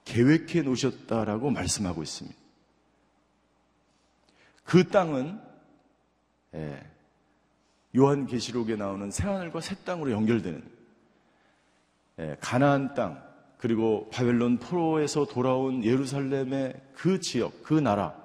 계획해 0.07 0.63
놓으셨다라고 0.63 1.51
말씀하고 1.51 2.03
있습니다. 2.03 2.39
그 4.65 4.89
땅은 4.89 5.39
예, 6.55 6.83
요한계시록에 7.95 8.77
나오는 8.77 9.11
새하늘과 9.11 9.61
새 9.61 9.75
땅으로 9.85 10.11
연결되는 10.11 10.65
예, 12.21 12.37
가나안 12.41 12.95
땅 12.95 13.23
그리고 13.59 14.09
바벨론 14.11 14.59
포로에서 14.59 15.27
돌아온 15.27 15.85
예루살렘의 15.85 16.81
그 16.95 17.21
지역 17.21 17.63
그 17.63 17.75
나라 17.75 18.17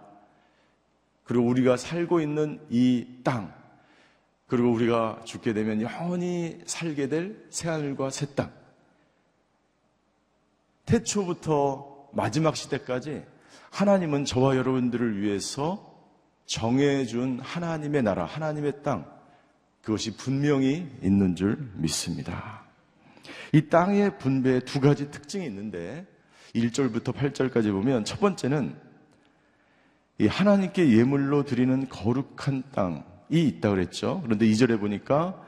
그리고 1.23 1.45
우리가 1.47 1.77
살고 1.77 2.21
있는 2.21 2.65
이 2.69 3.21
땅 3.23 3.53
그리고 4.47 4.71
우리가 4.71 5.21
죽게 5.25 5.53
되면 5.53 5.81
영원히 5.81 6.59
살게 6.65 7.07
될 7.07 7.45
새하늘과 7.49 8.09
새 8.11 8.27
땅 8.35 8.51
태초부터 10.85 12.09
마지막 12.13 12.55
시대까지 12.55 13.23
하나님은 13.69 14.25
저와 14.25 14.57
여러분들을 14.57 15.21
위해서 15.21 15.91
정해준 16.45 17.39
하나님의 17.39 18.03
나라, 18.03 18.25
하나님의 18.25 18.83
땅, 18.83 19.05
그것이 19.81 20.15
분명히 20.17 20.89
있는 21.01 21.35
줄 21.35 21.71
믿습니다. 21.75 22.63
이 23.53 23.67
땅의 23.69 24.17
분배에 24.19 24.59
두 24.61 24.79
가지 24.81 25.09
특징이 25.09 25.45
있는데, 25.45 26.05
1절부터 26.53 27.13
8절까지 27.13 27.71
보면 27.71 28.03
첫 28.03 28.19
번째는 28.19 28.75
이 30.17 30.27
하나님께 30.27 30.97
예물로 30.97 31.45
드리는 31.45 31.87
거룩한 31.87 32.63
땅이 32.73 33.47
있다 33.47 33.69
그랬죠. 33.69 34.21
그런데 34.23 34.45
2절에 34.45 34.79
보니까 34.79 35.41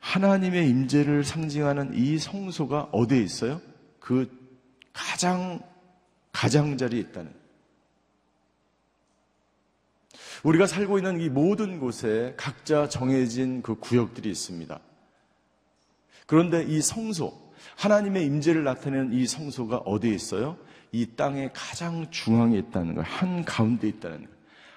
하나님의 0.00 0.68
임재를 0.68 1.24
상징하는 1.24 1.94
이 1.94 2.18
성소가 2.18 2.90
어디에 2.92 3.20
있어요? 3.20 3.60
그 3.98 4.41
가장 4.92 5.60
가장자리에 6.32 7.00
있다는 7.00 7.32
우리가 10.42 10.66
살고 10.66 10.98
있는 10.98 11.20
이 11.20 11.28
모든 11.28 11.78
곳에 11.78 12.34
각자 12.36 12.88
정해진 12.88 13.62
그 13.62 13.76
구역들이 13.76 14.28
있습니다. 14.30 14.80
그런데 16.26 16.64
이 16.64 16.80
성소, 16.80 17.52
하나님의 17.76 18.26
임재를 18.26 18.64
나타내는 18.64 19.12
이 19.12 19.26
성소가 19.26 19.78
어디에 19.78 20.12
있어요? 20.12 20.56
이 20.90 21.06
땅의 21.16 21.50
가장 21.54 22.10
중앙에 22.10 22.58
있다는 22.58 22.94
거예요. 22.94 23.08
한 23.08 23.44
가운데 23.44 23.88
있다는 23.88 24.18
거예요. 24.18 24.32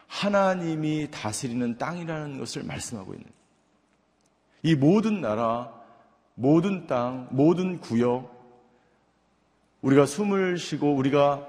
하나님이 0.07 1.09
다스리는 1.11 1.77
땅이라는 1.77 2.37
것을 2.37 2.63
말씀하고 2.63 3.13
있는. 3.13 3.27
이 4.63 4.75
모든 4.75 5.21
나라, 5.21 5.71
모든 6.35 6.87
땅, 6.87 7.27
모든 7.31 7.79
구역, 7.79 8.34
우리가 9.81 10.05
숨을 10.05 10.57
쉬고 10.57 10.95
우리가 10.95 11.47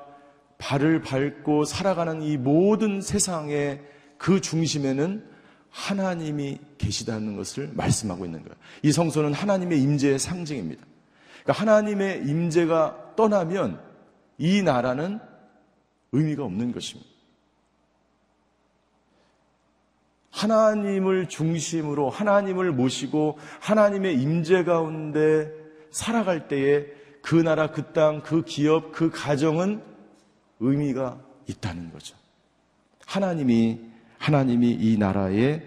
발을 0.58 1.02
밟고 1.02 1.64
살아가는 1.64 2.22
이 2.22 2.36
모든 2.36 3.00
세상의 3.00 3.82
그 4.18 4.40
중심에는 4.40 5.24
하나님이 5.70 6.58
계시다는 6.78 7.36
것을 7.36 7.70
말씀하고 7.74 8.24
있는 8.24 8.42
거예요. 8.42 8.54
이 8.82 8.92
성소는 8.92 9.34
하나님의 9.34 9.80
임재의 9.82 10.18
상징입니다. 10.18 10.82
그러니까 11.42 11.52
하나님의 11.52 12.26
임재가 12.26 13.14
떠나면 13.16 13.80
이 14.38 14.62
나라는 14.62 15.20
의미가 16.12 16.44
없는 16.44 16.72
것입니다. 16.72 17.10
하나님을 20.30 21.28
중심으로 21.28 22.10
하나님을 22.10 22.72
모시고 22.72 23.38
하나님의 23.60 24.20
임재 24.20 24.64
가운데 24.64 25.50
살아갈 25.90 26.48
때에 26.48 26.86
그 27.26 27.34
나라, 27.34 27.72
그 27.72 27.92
땅, 27.92 28.22
그 28.22 28.44
기업, 28.44 28.92
그 28.92 29.10
가정은 29.10 29.82
의미가 30.60 31.20
있다는 31.48 31.90
거죠. 31.90 32.14
하나님이 33.04 33.80
하나님이 34.18 34.70
이 34.70 34.96
나라의 34.96 35.64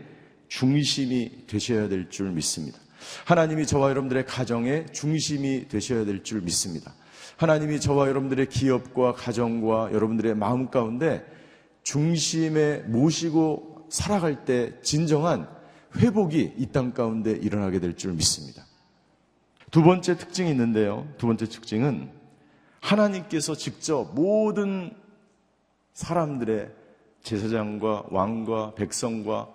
중심이 0.48 1.46
되셔야 1.48 1.90
될 1.90 2.10
줄 2.10 2.32
믿습니다. 2.32 2.80
하나님이 3.26 3.68
저와 3.68 3.90
여러분들의 3.90 4.26
가정의 4.26 4.86
중심이 4.94 5.68
되셔야 5.68 6.06
될 6.06 6.24
줄 6.24 6.40
믿습니다. 6.44 6.94
하나님이 7.36 7.82
저와 7.82 8.08
여러분들의 8.08 8.48
기업과 8.48 9.14
가정과 9.16 9.92
여러분들의 9.92 10.36
마음 10.36 10.70
가운데 10.70 11.26
중심에 11.84 12.84
모시고 12.88 13.88
살아갈 13.90 14.46
때 14.46 14.80
진정한 14.82 15.50
회복이 15.98 16.54
이 16.58 16.66
땅 16.72 16.94
가운데 16.94 17.32
일어나게 17.32 17.82
될 17.82 17.98
줄 17.98 18.14
믿습니다. 18.14 18.69
두 19.72 19.84
번째 19.84 20.18
특징이 20.18 20.50
있는데요. 20.50 21.08
두 21.18 21.28
번째 21.28 21.46
특징은 21.46 22.12
하나님께서 22.82 23.56
직접 23.56 24.14
모든 24.16 24.96
사람들의 25.94 26.72
제사장과 27.24 28.06
왕과 28.10 28.76
백성과 28.76 29.54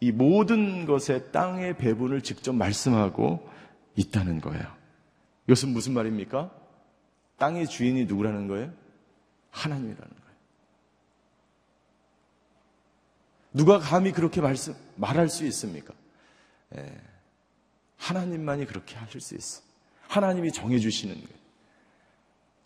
이 0.00 0.12
모든 0.12 0.84
것의 0.84 1.32
땅의 1.32 1.78
배분을 1.78 2.22
직접 2.22 2.52
말씀하고 2.54 3.48
있다는 3.96 4.40
거예요. 4.40 4.64
이것은 5.46 5.70
무슨 5.70 5.94
말입니까? 5.94 6.50
땅의 7.38 7.66
주인이 7.66 8.04
누구라는 8.04 8.48
거예요? 8.48 8.72
하나님이라는 9.50 9.96
거예요. 9.96 10.26
누가 13.54 13.78
감히 13.78 14.12
그렇게 14.12 14.42
말씀, 14.42 14.74
말할 14.96 15.30
수 15.30 15.46
있습니까? 15.46 15.94
예, 16.76 17.00
하나님만이 17.96 18.66
그렇게 18.66 18.96
하실 18.96 19.20
수 19.20 19.34
있어. 19.34 19.62
하나님이 20.08 20.52
정해주시는 20.52 21.14
거예요. 21.14 21.28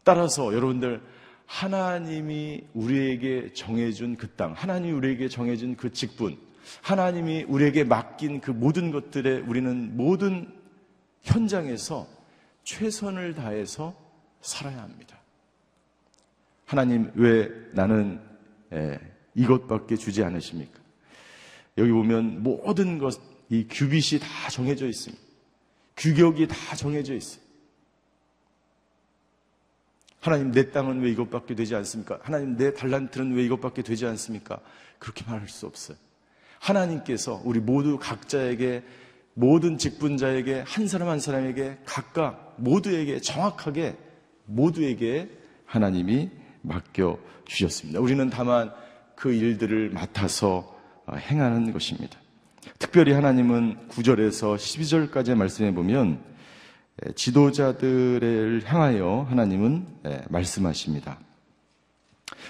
따라서 0.05 0.55
여러분들, 0.55 1.03
하나님이 1.47 2.65
우리에게 2.75 3.53
정해준 3.53 4.17
그 4.17 4.29
땅, 4.31 4.53
하나님이 4.53 4.93
우리에게 4.93 5.29
정해준 5.29 5.77
그 5.77 5.93
직분, 5.93 6.39
하나님이 6.83 7.45
우리에게 7.45 7.85
맡긴 7.85 8.41
그 8.41 8.51
모든 8.51 8.91
것들에 8.91 9.41
우리는 9.41 9.97
모든 9.97 10.53
현장에서 11.23 12.07
최선을 12.65 13.35
다해서 13.35 13.95
살아야 14.41 14.83
합니다. 14.83 15.19
하나님 16.67 17.11
왜 17.15 17.51
나는 17.73 18.21
에, 18.73 18.99
이것밖에 19.35 19.97
주지 19.97 20.23
않으십니까? 20.23 20.79
여기 21.79 21.91
보면 21.91 22.43
모든 22.43 22.99
것, 22.99 23.21
이 23.51 23.67
규빗이 23.69 24.21
다 24.21 24.49
정해져 24.51 24.87
있습니다. 24.87 25.23
규격이 25.97 26.49
다 26.49 26.77
정해져 26.77 27.15
있어요. 27.15 27.43
하나님 30.21 30.53
내 30.53 30.71
땅은 30.71 31.01
왜 31.01 31.11
이것밖에 31.11 31.55
되지 31.55 31.75
않습니까? 31.75 32.21
하나님 32.23 32.57
내 32.57 32.73
달란트는 32.73 33.35
왜 33.35 33.45
이것밖에 33.45 33.83
되지 33.83 34.07
않습니까? 34.07 34.61
그렇게 34.99 35.25
말할 35.27 35.49
수 35.49 35.67
없어요. 35.67 35.97
하나님께서 36.59 37.41
우리 37.45 37.59
모두 37.59 37.99
각자에게 37.99 38.85
모든 39.35 39.79
직분자에게 39.79 40.65
한 40.67 40.87
사람 40.87 41.09
한 41.09 41.21
사람에게 41.21 41.79
각각 41.87 42.55
모두에게 42.59 43.21
정확하게 43.21 43.97
모두에게 44.45 45.31
하나님이 45.65 46.31
맡겨 46.63 47.19
주셨습니다. 47.47 48.01
우리는 48.01 48.29
다만 48.29 48.73
그 49.17 49.33
일들을 49.33 49.91
맡아서 49.91 50.79
행하는 51.11 51.73
것입니다. 51.73 52.19
특별히 52.79 53.13
하나님은 53.13 53.89
9절에서 53.89 54.57
12절까지 54.57 55.35
말씀해 55.35 55.75
보면 55.75 56.21
지도자들을 57.15 58.63
향하여 58.67 59.27
하나님은 59.31 59.87
말씀하십니다. 60.29 61.19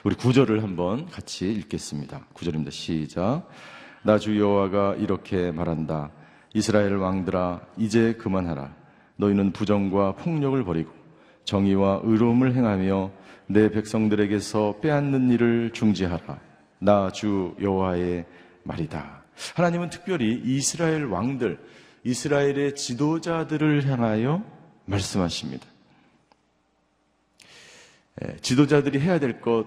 우리 0.04 0.14
9절을 0.16 0.60
한번 0.60 1.06
같이 1.06 1.50
읽겠습니다. 1.52 2.26
9절입니다. 2.34 2.70
시작. 2.70 3.48
나 4.02 4.18
주 4.18 4.38
여호와가 4.40 4.94
이렇게 4.96 5.52
말한다. 5.52 6.10
이스라엘 6.54 6.96
왕들아 6.96 7.60
이제 7.76 8.14
그만하라. 8.14 8.74
너희는 9.16 9.52
부정과 9.52 10.12
폭력을 10.16 10.62
버리고 10.64 10.90
정의와 11.44 12.00
의로움을 12.04 12.54
행하며 12.54 13.10
내 13.46 13.70
백성들에게서 13.70 14.76
빼앗는 14.80 15.30
일을 15.30 15.72
중지하라. 15.72 16.38
나 16.78 17.10
주 17.10 17.54
여호와의 17.60 18.24
말이다. 18.64 19.19
하나님은 19.54 19.90
특별히 19.90 20.40
이스라엘 20.44 21.04
왕들, 21.04 21.58
이스라엘의 22.04 22.74
지도자들을 22.74 23.86
향하여 23.88 24.44
말씀하십니다. 24.86 25.66
지도자들이 28.42 29.00
해야 29.00 29.18
될 29.18 29.40
것, 29.40 29.66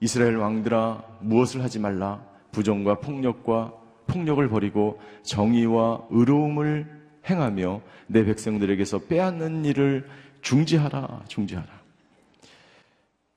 이스라엘 0.00 0.36
왕들아, 0.36 1.18
무엇을 1.20 1.62
하지 1.62 1.78
말라? 1.78 2.24
부정과 2.52 3.00
폭력과 3.00 3.74
폭력을 4.06 4.48
버리고 4.48 5.00
정의와 5.22 6.06
의로움을 6.10 6.98
행하며 7.28 7.82
내 8.06 8.24
백성들에게서 8.24 9.00
빼앗는 9.06 9.64
일을 9.64 10.08
중지하라, 10.40 11.24
중지하라. 11.28 11.68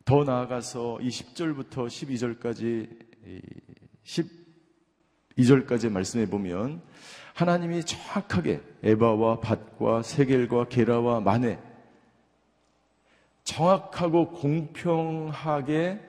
더 0.05 0.23
나아가서 0.23 0.99
이 1.01 1.09
10절부터 1.09 1.87
12절까지 1.87 2.89
10, 4.03 4.40
2절까지 5.41 5.89
말씀해 5.89 6.27
보면 6.27 6.81
하나님이 7.33 7.83
정확하게 7.83 8.61
에바와 8.83 9.39
밭과 9.39 10.03
세겔과 10.03 10.65
게라와 10.65 11.21
마네 11.21 11.59
정확하고 13.43 14.31
공평하게 14.31 15.99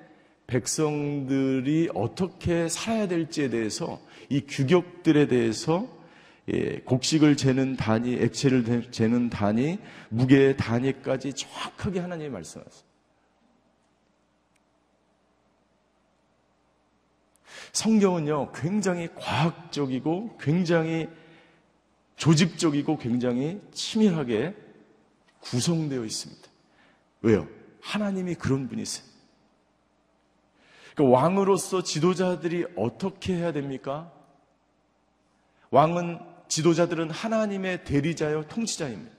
백성들이 0.46 1.90
어떻게 1.94 2.68
살아야 2.68 3.08
될지에 3.08 3.48
대해서 3.48 4.00
이 4.28 4.42
규격들에 4.42 5.26
대해서 5.26 5.88
예, 6.52 6.80
곡식을 6.80 7.36
재는 7.36 7.76
단위, 7.76 8.14
액체를 8.14 8.90
재는 8.90 9.30
단위, 9.30 9.78
무게의 10.08 10.56
단위까지 10.56 11.34
정확하게 11.34 12.00
하나님이 12.00 12.30
말씀하셨어요. 12.30 12.91
성경은요, 17.72 18.52
굉장히 18.52 19.08
과학적이고 19.14 20.36
굉장히 20.38 21.08
조직적이고 22.16 22.98
굉장히 22.98 23.60
치밀하게 23.72 24.54
구성되어 25.40 26.04
있습니다. 26.04 26.42
왜요? 27.22 27.48
하나님이 27.80 28.34
그런 28.34 28.68
분이세요. 28.68 29.10
그러니까 30.94 31.18
왕으로서 31.18 31.82
지도자들이 31.82 32.66
어떻게 32.76 33.34
해야 33.34 33.52
됩니까? 33.52 34.12
왕은 35.70 36.20
지도자들은 36.48 37.10
하나님의 37.10 37.84
대리자요 37.84 38.46
통치자입니다. 38.46 39.10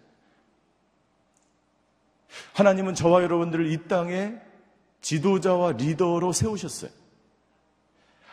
하나님은 2.53 2.93
저와 2.93 3.23
여러분들을 3.23 3.71
이 3.71 3.87
땅에 3.87 4.35
지도자와 5.01 5.73
리더로 5.73 6.31
세우셨어요. 6.31 6.91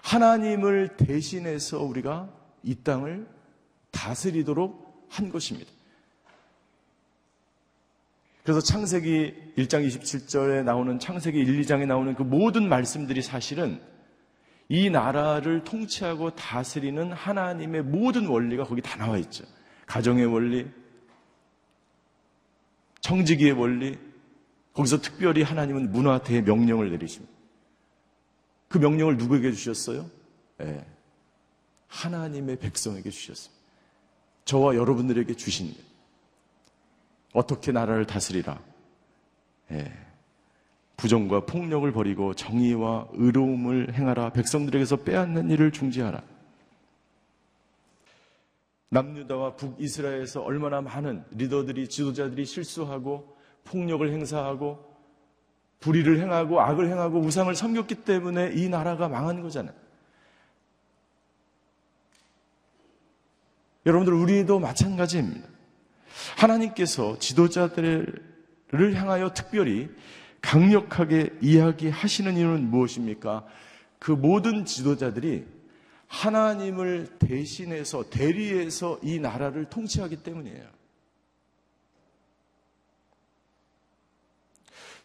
하나님을 0.03 0.97
대신해서 0.97 1.83
우리가 1.83 2.29
이 2.63 2.75
땅을 2.75 3.27
다스리도록 3.91 5.07
한 5.09 5.31
것입니다. 5.31 5.71
그래서 8.43 8.61
창세기 8.61 9.55
1장 9.59 9.87
27절에 9.87 10.65
나오는 10.65 10.99
창세기 10.99 11.39
1, 11.39 11.61
2장에 11.63 11.87
나오는 11.87 12.15
그 12.15 12.23
모든 12.23 12.69
말씀들이 12.69 13.23
사실은 13.23 13.81
이 14.69 14.89
나라를 14.89 15.65
통치하고 15.65 16.37
다스리는 16.37 17.13
하나님의 17.13 17.83
모든 17.83 18.27
원리가 18.27 18.65
거기 18.65 18.81
다 18.81 18.97
나와 18.97 19.19
있죠. 19.19 19.45
가정의 19.87 20.27
원리, 20.27 20.67
청지기의 23.01 23.53
원리, 23.53 23.99
거기서 24.73 25.01
특별히 25.01 25.43
하나님은 25.43 25.91
문화대의 25.91 26.43
명령을 26.43 26.91
내리십니다. 26.91 27.40
그 28.71 28.79
명령을 28.79 29.17
누구에게 29.17 29.51
주셨어요? 29.51 30.09
네. 30.57 30.87
하나님의 31.89 32.61
백성에게 32.61 33.11
주셨습니다. 33.11 33.61
저와 34.45 34.77
여러분들에게 34.77 35.35
주신 35.35 35.75
것. 35.75 35.81
어떻게 37.33 37.73
나라를 37.73 38.07
다스리라. 38.07 38.63
네. 39.69 39.93
부정과 40.97 41.47
폭력을 41.47 41.91
버리고 41.91 42.35
정의와 42.35 43.09
의로움을 43.15 43.93
행하라. 43.95 44.31
백성들에게서 44.35 44.99
빼앗는 44.99 45.51
일을 45.51 45.73
중지하라. 45.73 46.23
남유다와 48.91 49.57
북이스라엘에서 49.57 50.43
얼마나 50.43 50.81
많은 50.81 51.25
리더들이 51.33 51.89
지도자들이 51.89 52.45
실수하고 52.45 53.37
폭력을 53.65 54.09
행사하고 54.09 54.90
불의를 55.81 56.21
행하고 56.21 56.61
악을 56.61 56.89
행하고 56.89 57.21
우상을 57.21 57.55
섬겼기 57.55 57.97
때문에 57.97 58.53
이 58.55 58.69
나라가 58.69 59.09
망한 59.09 59.43
거잖아요. 59.43 59.75
여러분들 63.87 64.13
우리도 64.13 64.59
마찬가지입니다. 64.59 65.49
하나님께서 66.37 67.19
지도자들을 67.19 68.15
향하여 68.95 69.33
특별히 69.33 69.89
강력하게 70.43 71.31
이야기하시는 71.41 72.37
이유는 72.37 72.71
무엇입니까? 72.71 73.47
그 73.99 74.13
모든 74.13 74.65
지도자들이 74.65 75.47
하나님을 76.09 77.19
대신해서 77.19 78.11
대리해서 78.11 78.99
이 79.03 79.19
나라를 79.19 79.67
통치하기 79.67 80.17
때문이에요. 80.17 80.80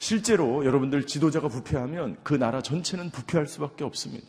실제로 0.06 0.64
여러분들 0.64 1.08
지도자가 1.08 1.48
부패하면 1.48 2.18
그 2.22 2.36
나라 2.36 2.62
전체는 2.62 3.10
부패할 3.10 3.48
수밖에 3.48 3.84
없습니다. 3.84 4.28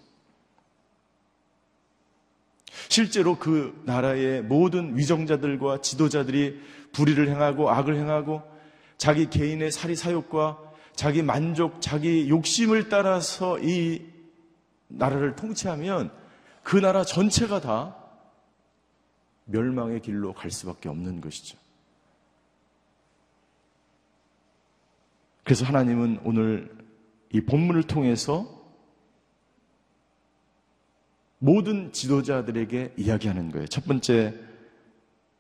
실제로 2.89 3.37
그 3.37 3.79
나라의 3.85 4.43
모든 4.43 4.97
위정자들과 4.97 5.83
지도자들이 5.83 6.63
불의를 6.93 7.29
행하고 7.29 7.69
악을 7.69 7.95
행하고 7.95 8.41
자기 8.97 9.29
개인의 9.29 9.71
사리 9.71 9.97
사욕과 9.97 10.59
자기 10.95 11.21
만족, 11.21 11.83
자기 11.83 12.31
욕심을 12.31 12.89
따라서 12.89 13.59
이 13.59 14.03
나라를 14.89 15.37
통치하면 15.37 16.11
그 16.63 16.79
나라 16.79 17.05
전체가 17.05 17.61
다 17.61 17.99
멸망의 19.45 20.01
길로 20.01 20.33
갈 20.33 20.51
수밖에 20.51 20.89
없는 20.89 21.21
것이죠. 21.21 21.66
그래서 25.47 25.65
하나님은 25.65 26.23
오늘 26.25 26.77
이 27.33 27.41
본문을 27.41 27.85
통해서 27.85 28.53
모든 31.39 31.93
지도자들에게 31.93 32.95
이야기하는 32.97 33.53
거예요. 33.53 33.69
첫 33.69 33.85
번째, 33.85 34.35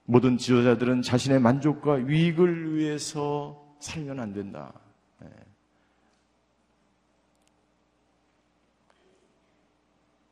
모든 0.05 0.39
지도자들은 0.39 1.03
자신의 1.03 1.41
만족과 1.41 2.03
유익을 2.03 2.77
위해서 2.77 3.77
살면 3.81 4.21
안 4.21 4.33
된다. 4.33 4.75
네. 5.19 5.29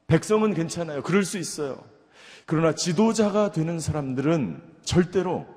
백성은 0.06 0.54
괜찮아요. 0.54 1.02
그럴 1.02 1.24
수 1.24 1.36
있어요. 1.36 1.84
그러나 2.46 2.76
지도자가 2.76 3.50
되는 3.50 3.80
사람들은 3.80 4.62
절대로 4.84 5.52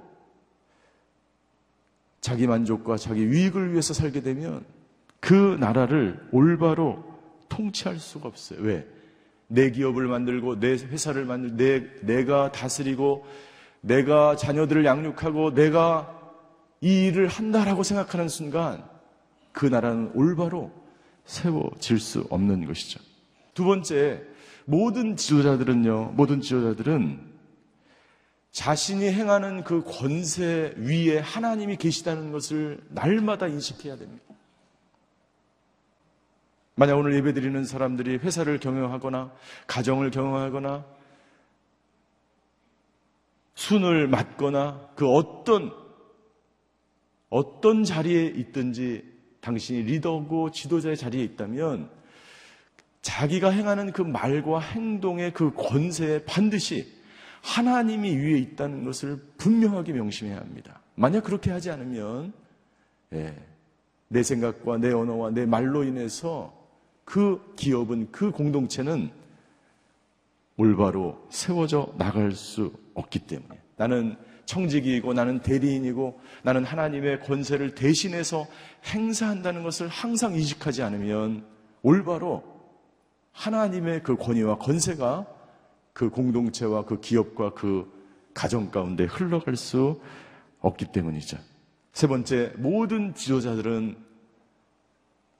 자기 2.27 2.45
만족과 2.45 2.97
자기 2.97 3.21
유익을 3.21 3.71
위해서 3.71 3.93
살게 3.93 4.19
되면 4.19 4.65
그 5.21 5.55
나라를 5.61 6.19
올바로 6.33 7.01
통치할 7.47 7.99
수가 7.99 8.27
없어요. 8.27 8.59
왜? 8.63 8.85
내 9.47 9.71
기업을 9.71 10.07
만들고 10.07 10.59
내 10.59 10.73
회사를 10.73 11.23
만들 11.23 11.55
내 11.55 11.87
내가 12.01 12.51
다스리고 12.51 13.25
내가 13.79 14.35
자녀들을 14.35 14.83
양육하고 14.83 15.53
내가 15.53 16.13
이 16.81 17.05
일을 17.05 17.29
한다라고 17.29 17.83
생각하는 17.83 18.27
순간 18.27 18.83
그 19.53 19.65
나라는 19.65 20.11
올바로 20.13 20.69
세워질 21.23 21.97
수 21.97 22.27
없는 22.29 22.65
것이죠. 22.65 22.99
두 23.53 23.63
번째, 23.63 24.21
모든 24.65 25.15
지도자들은요, 25.15 26.11
모든 26.17 26.41
지도자들은 26.41 27.21
자신이 28.51 29.11
행하는 29.11 29.63
그 29.63 29.83
권세 29.83 30.73
위에 30.77 31.19
하나님이 31.19 31.77
계시다는 31.77 32.31
것을 32.31 32.83
날마다 32.89 33.47
인식해야 33.47 33.97
됩니다. 33.97 34.23
만약 36.75 36.97
오늘 36.97 37.15
예배 37.15 37.33
드리는 37.33 37.65
사람들이 37.65 38.17
회사를 38.17 38.59
경영하거나 38.59 39.33
가정을 39.65 40.11
경영하거나 40.11 40.85
순을 43.55 44.07
맡거나 44.07 44.91
그 44.95 45.07
어떤 45.09 45.73
어떤 47.29 47.83
자리에 47.83 48.25
있든지 48.27 49.03
당신이 49.41 49.83
리더고 49.83 50.51
지도자의 50.51 50.95
자리에 50.97 51.23
있다면 51.23 51.89
자기가 53.01 53.49
행하는 53.49 53.91
그 53.91 54.01
말과 54.01 54.59
행동의 54.59 55.33
그 55.33 55.53
권세에 55.53 56.25
반드시 56.25 56.96
하나님이 57.41 58.15
위에 58.15 58.37
있다는 58.39 58.83
것을 58.83 59.17
분명하게 59.37 59.93
명심해야 59.93 60.37
합니다. 60.37 60.81
만약 60.95 61.23
그렇게 61.23 61.51
하지 61.51 61.71
않으면 61.71 62.33
예, 63.13 63.35
내 64.07 64.23
생각과 64.23 64.77
내 64.77 64.91
언어와 64.91 65.31
내 65.31 65.45
말로 65.45 65.83
인해서 65.83 66.53
그 67.05 67.53
기업은 67.55 68.11
그 68.11 68.31
공동체는 68.31 69.11
올바로 70.57 71.25
세워져 71.29 71.93
나갈 71.97 72.31
수 72.31 72.73
없기 72.95 73.19
때문에 73.19 73.59
나는 73.75 74.17
청직이고 74.45 75.13
나는 75.13 75.39
대리인이고 75.39 76.19
나는 76.41 76.65
하나님의 76.65 77.21
권세를 77.21 77.75
대신해서 77.75 78.47
행사한다는 78.85 79.61
것을 79.63 79.87
항상 79.87 80.33
이직하지 80.33 80.81
않으면 80.81 81.45
올바로 81.83 82.43
하나님의 83.33 84.01
그 84.03 84.15
권위와 84.15 84.57
권세가 84.57 85.27
그 85.97 86.11
공동체와 86.11 86.85
그 86.85 86.99
기업과 86.99 87.55
그 87.55 87.91
가정 88.35 88.69
가운데 88.69 89.05
흘러갈 89.05 89.55
수 89.55 89.99
없기 90.59 90.91
때문이죠. 90.91 91.39
세 91.91 92.05
번째, 92.05 92.53
모든 92.57 93.15
지도자들은 93.15 93.97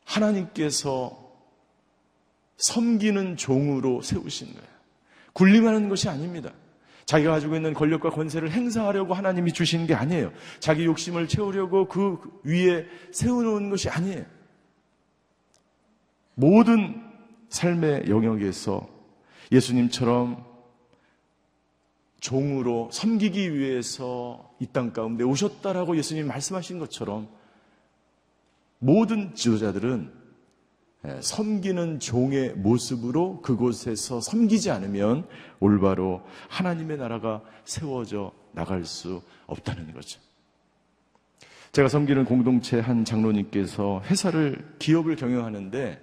하나님께서 0.04 1.16
섬기는 2.58 3.38
종으로 3.38 4.02
세우신 4.02 4.48
거예요. 4.48 4.68
군림하는 5.34 5.90
것이 5.90 6.10
아닙니다. 6.10 6.52
자기가 7.06 7.34
가지고 7.34 7.56
있는 7.56 7.76
권력과 7.76 8.10
권세를 8.10 8.50
행사하려고 8.50 9.14
하나님이 9.14 9.54
주시는 9.54 9.86
게 9.86 9.94
아니에요. 9.94 10.34
자기 10.60 10.86
욕심을 10.86 11.28
채우려고 11.28 11.88
그 11.88 12.20
위에 12.44 12.88
세워놓은 13.12 13.70
것이 13.70 13.90
아니에요. 13.90 14.26
모든 16.34 17.00
삶의 17.50 18.10
영역에서 18.10 18.90
예수님처럼 19.52 20.47
종으로 22.20 22.90
섬기기 22.92 23.58
위해서 23.58 24.54
이 24.60 24.68
땅 24.68 24.92
가운데 24.92 25.24
오셨다라고 25.24 25.98
예수님이 25.98 26.28
말씀하신 26.28 26.80
것처럼 26.80 27.28
모든 28.80 29.34
지도자들은 29.36 30.12
예, 31.06 31.22
섬기는 31.22 32.00
종의 32.00 32.54
모습으로 32.56 33.42
그곳에서 33.42 34.20
섬기지 34.20 34.72
않으면 34.72 35.28
올바로 35.60 36.24
하나님의 36.50 36.98
나라가 36.98 37.44
세워져 37.66 38.32
나갈 38.52 38.84
수 38.84 39.22
없다는 39.46 39.94
거죠. 39.94 40.20
제가 41.72 41.88
섬기는 41.88 42.26
공동체 42.26 42.80
한 42.80 43.06
장로님께서 43.06 44.02
회사를, 44.06 44.76
기업을 44.80 45.16
경영하는데 45.16 46.02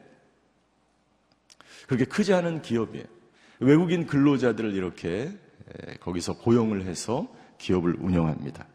그렇게 1.88 2.04
크지 2.04 2.32
않은 2.32 2.62
기업이에요. 2.62 3.04
외국인 3.58 4.06
근로자들을 4.06 4.74
이렇게 4.74 5.08
에, 5.22 5.38
거기서 6.00 6.38
고용을 6.38 6.86
해서 6.86 7.28
기업을 7.58 7.96
운영합니다. 7.98 8.66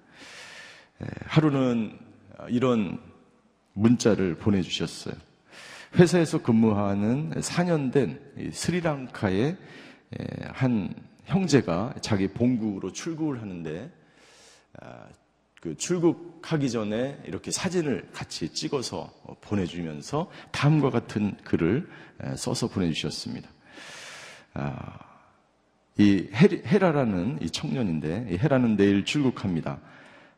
에, 1.02 1.06
하루는 1.26 1.98
이런 2.50 3.00
문자를 3.74 4.36
보내주셨어요. 4.36 5.16
회사에서 5.96 6.42
근무하는 6.42 7.32
4년 7.32 7.92
된 7.92 8.20
스리랑카의 8.52 9.46
에, 9.48 10.26
한 10.52 10.94
형제가 11.26 11.96
자기 12.02 12.28
본국으로 12.28 12.92
출국을 12.92 13.42
하는데 13.42 13.92
아, 14.82 15.08
그 15.62 15.76
출국하기 15.76 16.72
전에 16.72 17.22
이렇게 17.26 17.52
사진을 17.52 18.10
같이 18.14 18.50
찍어서 18.54 19.12
보내주면서 19.42 20.30
다음과 20.52 20.90
같은 20.90 21.36
글을 21.44 21.90
에, 22.24 22.36
써서 22.36 22.68
보내주셨습니다. 22.68 23.50
아, 26.00 26.02
이 26.02 26.28
헤- 26.34 26.62
헤라라는 26.66 27.40
이 27.42 27.50
청년인데 27.50 28.28
이 28.32 28.38
헤라는 28.38 28.78
내일 28.78 29.04
출국합니다. 29.04 29.80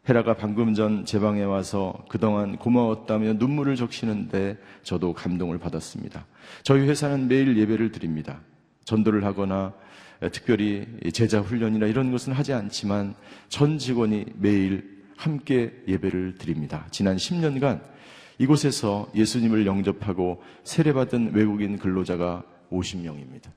헤라가 0.10 0.36
방금 0.36 0.74
전 0.74 1.06
제 1.06 1.19
방에 1.19 1.43
와서 1.43 2.04
그동안 2.10 2.58
고마웠다며 2.58 3.34
눈물을 3.34 3.76
적시는데 3.76 4.58
저도 4.82 5.13
감동을 5.13 5.60
받았습니다. 5.60 6.26
저희 6.63 6.88
회사는 6.88 7.28
매일 7.28 7.56
예배를 7.58 7.91
드립니다. 7.91 8.41
전도를 8.86 9.24
하거나 9.24 9.74
특별히 10.32 10.88
제자 11.13 11.39
훈련이나 11.41 11.86
이런 11.86 12.12
것은 12.12 12.34
하지 12.34 12.54
않지만 12.54 13.13
전 13.50 13.78
직원이 13.78 14.26
매일 14.36 15.04
함께 15.15 15.71
예배를 15.88 16.36
드립니다. 16.39 16.88
지난 16.89 17.17
10년간 17.17 17.82
이곳에서 18.39 19.08
예수님을 19.13 19.67
영접하고 19.67 20.41
세례받은 20.63 21.34
외국인 21.36 21.78
근로자가 21.78 22.43
50명입니다. 22.71 23.50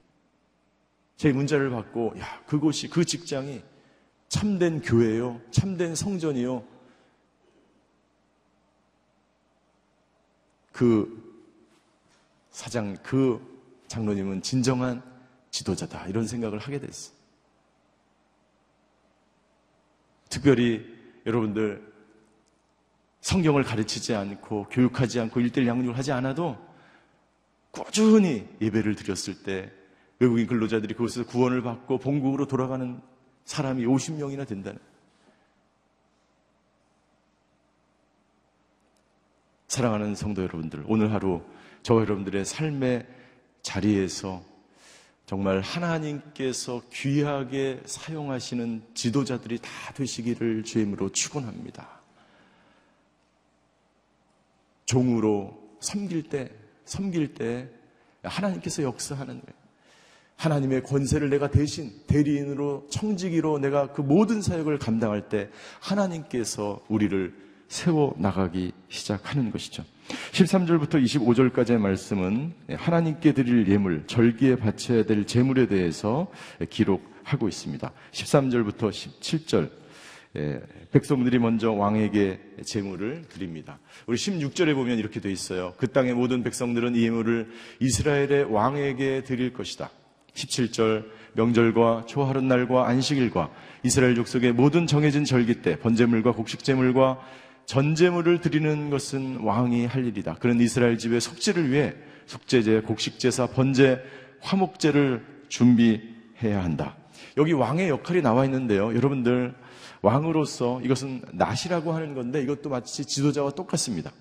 제 1.16 1.32
문자를 1.32 1.70
받고 1.70 2.14
야 2.18 2.42
그곳이 2.46 2.88
그 2.88 3.04
직장이 3.04 3.62
참된 4.28 4.80
교회요, 4.80 5.40
참된 5.50 5.94
성전이요. 5.94 6.64
그 10.72 11.22
사장, 12.50 12.96
그 13.02 13.40
장로님은 13.86 14.42
진정한 14.42 15.02
지도자다 15.50 16.08
이런 16.08 16.26
생각을 16.26 16.58
하게 16.58 16.80
됐어. 16.80 17.12
특별히 20.28 20.84
여러분들 21.26 21.92
성경을 23.20 23.62
가르치지 23.62 24.14
않고 24.14 24.66
교육하지 24.68 25.20
않고 25.20 25.40
일대일 25.40 25.68
양육을 25.68 25.96
하지 25.96 26.10
않아도 26.10 26.58
꾸준히 27.70 28.48
예배를 28.60 28.96
드렸을 28.96 29.44
때 29.44 29.72
외국인 30.18 30.46
근로자들이 30.46 30.94
그곳에서 30.94 31.26
구원을 31.26 31.62
받고 31.62 31.98
본국으로 31.98 32.46
돌아가는 32.46 33.00
사람이 33.44 33.84
50명이나 33.84 34.46
된다는. 34.46 34.78
사랑하는 39.68 40.14
성도 40.14 40.42
여러분들, 40.42 40.84
오늘 40.86 41.12
하루 41.12 41.42
저와 41.82 42.02
여러분들의 42.02 42.44
삶의 42.44 43.06
자리에서 43.62 44.42
정말 45.26 45.60
하나님께서 45.60 46.82
귀하게 46.92 47.82
사용하시는 47.86 48.82
지도자들이 48.94 49.58
다 49.58 49.70
되시기를 49.94 50.62
주임으로 50.64 51.10
축원합니다. 51.10 51.88
종으로 54.84 55.76
섬길 55.80 56.28
때, 56.28 56.50
섬길 56.84 57.34
때 57.34 57.68
하나님께서 58.22 58.82
역사하는 58.82 59.40
거예요. 59.40 59.63
하나님의 60.36 60.82
권세를 60.82 61.30
내가 61.30 61.50
대신 61.50 61.92
대리인으로 62.06 62.86
청지기로 62.90 63.58
내가 63.58 63.92
그 63.92 64.00
모든 64.00 64.42
사역을 64.42 64.78
감당할 64.78 65.28
때 65.28 65.48
하나님께서 65.80 66.80
우리를 66.88 67.34
세워 67.68 68.14
나가기 68.18 68.72
시작하는 68.88 69.50
것이죠. 69.50 69.84
13절부터 70.32 71.02
25절까지의 71.02 71.78
말씀은 71.78 72.52
하나님께 72.70 73.32
드릴 73.32 73.66
예물, 73.68 74.06
절기에 74.06 74.56
바쳐야 74.56 75.04
될 75.04 75.26
제물에 75.26 75.66
대해서 75.66 76.28
기록하고 76.68 77.48
있습니다. 77.48 77.90
13절부터 78.12 78.90
17절 78.90 79.70
예, 80.36 80.60
백성들이 80.90 81.38
먼저 81.38 81.70
왕에게 81.70 82.40
제물을 82.64 83.26
드립니다. 83.28 83.78
우리 84.06 84.16
16절에 84.16 84.74
보면 84.74 84.98
이렇게 84.98 85.20
돼 85.20 85.30
있어요. 85.30 85.74
그 85.76 85.86
땅의 85.86 86.14
모든 86.14 86.42
백성들은 86.42 86.96
이 86.96 87.04
예물을 87.04 87.52
이스라엘의 87.80 88.52
왕에게 88.52 89.22
드릴 89.22 89.52
것이다. 89.52 89.90
17절 90.34 91.04
명절과 91.34 92.04
초하룻 92.06 92.44
날과 92.44 92.88
안식일과 92.88 93.50
이스라엘 93.82 94.14
족속의 94.14 94.52
모든 94.52 94.86
정해진 94.86 95.24
절기 95.24 95.62
때 95.62 95.78
번제물과 95.78 96.32
곡식제물과 96.32 97.18
전제물을 97.66 98.40
드리는 98.40 98.90
것은 98.90 99.38
왕이 99.40 99.86
할 99.86 100.06
일이다. 100.06 100.34
그런 100.34 100.60
이스라엘 100.60 100.98
집의 100.98 101.20
속죄를 101.20 101.70
위해 101.70 101.94
속죄제, 102.26 102.82
곡식제사, 102.82 103.48
번제, 103.48 104.02
화목제를 104.40 105.24
준비해야 105.48 106.62
한다. 106.62 106.96
여기 107.36 107.52
왕의 107.52 107.88
역할이 107.88 108.22
나와 108.22 108.44
있는데요. 108.44 108.94
여러분들 108.94 109.54
왕으로서 110.02 110.80
이것은 110.82 111.22
낫이라고 111.32 111.92
하는 111.92 112.14
건데 112.14 112.42
이것도 112.42 112.68
마치 112.68 113.04
지도자와 113.04 113.52
똑같습니다. 113.52 114.12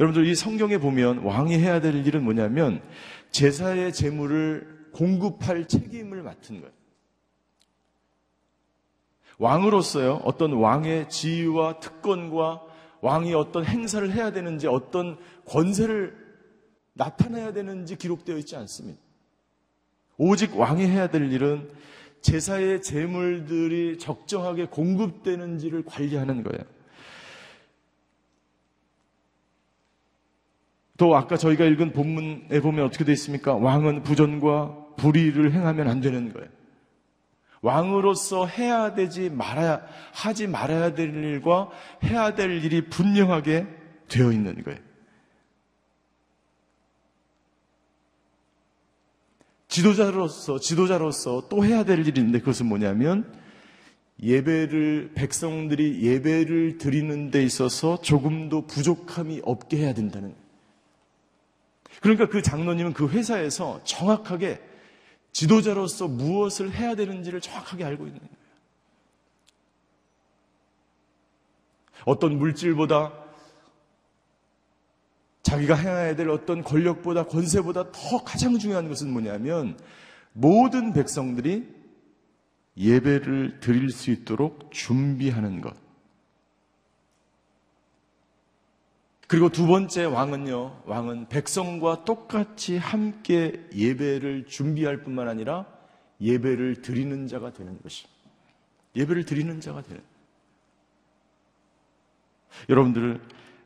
여러분들 0.00 0.26
이 0.26 0.34
성경에 0.34 0.78
보면 0.78 1.18
왕이 1.18 1.58
해야 1.58 1.80
될 1.80 2.06
일은 2.06 2.24
뭐냐면 2.24 2.80
제사의 3.30 3.92
제물을 3.92 4.79
공급할 4.92 5.68
책임을 5.68 6.22
맡은 6.22 6.60
거예요. 6.60 6.72
왕으로서요, 9.38 10.20
어떤 10.24 10.52
왕의 10.52 11.08
지위와 11.08 11.80
특권과 11.80 12.62
왕이 13.00 13.32
어떤 13.34 13.64
행사를 13.64 14.12
해야 14.12 14.30
되는지 14.30 14.66
어떤 14.66 15.18
권세를 15.46 16.14
나타내야 16.92 17.52
되는지 17.52 17.96
기록되어 17.96 18.36
있지 18.36 18.56
않습니다. 18.56 19.00
오직 20.18 20.56
왕이 20.56 20.86
해야 20.86 21.08
될 21.08 21.32
일은 21.32 21.70
제사의 22.20 22.82
제물들이 22.82 23.96
적정하게 23.98 24.66
공급되는지를 24.66 25.84
관리하는 25.86 26.42
거예요. 26.42 26.62
또 30.98 31.16
아까 31.16 31.38
저희가 31.38 31.64
읽은 31.64 31.94
본문에 31.94 32.60
보면 32.60 32.84
어떻게 32.84 33.04
되어 33.04 33.14
있습니까? 33.14 33.54
왕은 33.54 34.02
부전과 34.02 34.79
불의를 34.96 35.52
행하면 35.52 35.88
안 35.88 36.00
되는 36.00 36.32
거예요. 36.32 36.48
왕으로서 37.62 38.46
해야 38.46 38.94
되지 38.94 39.28
말아야 39.28 39.82
하지 40.14 40.46
말아야 40.46 40.94
될 40.94 41.14
일과 41.14 41.68
해야 42.04 42.34
될 42.34 42.64
일이 42.64 42.88
분명하게 42.88 43.66
되어 44.08 44.32
있는 44.32 44.62
거예요. 44.62 44.78
지도자로서 49.68 50.58
지도자로서 50.58 51.48
또 51.48 51.64
해야 51.64 51.84
될 51.84 52.00
일이 52.00 52.18
있는데 52.18 52.40
그것은 52.40 52.66
뭐냐면 52.66 53.38
예배를 54.22 55.12
백성들이 55.14 56.02
예배를 56.02 56.78
드리는 56.78 57.30
데 57.30 57.42
있어서 57.44 58.00
조금도 58.00 58.66
부족함이 58.66 59.42
없게 59.44 59.78
해야 59.78 59.94
된다는 59.94 60.30
거예요. 60.30 60.40
그러니까 62.00 62.28
그 62.28 62.42
장로님은 62.42 62.94
그 62.94 63.08
회사에서 63.08 63.80
정확하게 63.84 64.60
지도자로서 65.32 66.08
무엇을 66.08 66.72
해야 66.72 66.94
되는지를 66.94 67.40
정확하게 67.40 67.84
알고 67.84 68.06
있는 68.06 68.18
거예요. 68.18 68.40
어떤 72.04 72.38
물질보다 72.38 73.12
자기가 75.42 75.74
행해야 75.74 76.16
될 76.16 76.28
어떤 76.28 76.62
권력보다 76.62 77.24
권세보다 77.26 77.90
더 77.92 78.24
가장 78.24 78.58
중요한 78.58 78.88
것은 78.88 79.10
뭐냐면 79.12 79.78
모든 80.32 80.92
백성들이 80.92 81.66
예배를 82.76 83.60
드릴 83.60 83.90
수 83.90 84.10
있도록 84.10 84.70
준비하는 84.70 85.60
것. 85.60 85.74
그리고 89.30 89.48
두 89.48 89.68
번째 89.68 90.06
왕은요, 90.06 90.82
왕은 90.86 91.28
백성과 91.28 92.04
똑같이 92.04 92.76
함께 92.76 93.64
예배를 93.72 94.46
준비할 94.48 95.04
뿐만 95.04 95.28
아니라 95.28 95.66
예배를 96.20 96.82
드리는 96.82 97.28
자가 97.28 97.52
되는 97.52 97.80
것입니다. 97.80 98.18
예배를 98.96 99.24
드리는 99.26 99.60
자가 99.60 99.82
되는. 99.82 100.02
여러분들, 102.68 103.20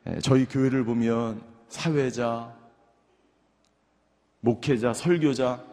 에, 0.05 0.19
저희 0.19 0.45
교회를 0.45 0.83
보면 0.83 1.41
사회자, 1.67 2.55
목회자, 4.41 4.93
설교자, 4.93 5.65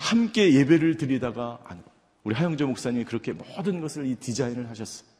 함께 0.00 0.52
예배를 0.52 0.96
드리다가, 0.96 1.60
안- 1.62 1.84
우리 2.24 2.34
하영재 2.34 2.64
목사님이 2.64 3.04
그렇게 3.04 3.32
모든 3.32 3.80
것을 3.80 4.04
이 4.04 4.16
디자인을 4.16 4.68
하셨어요. 4.68 5.11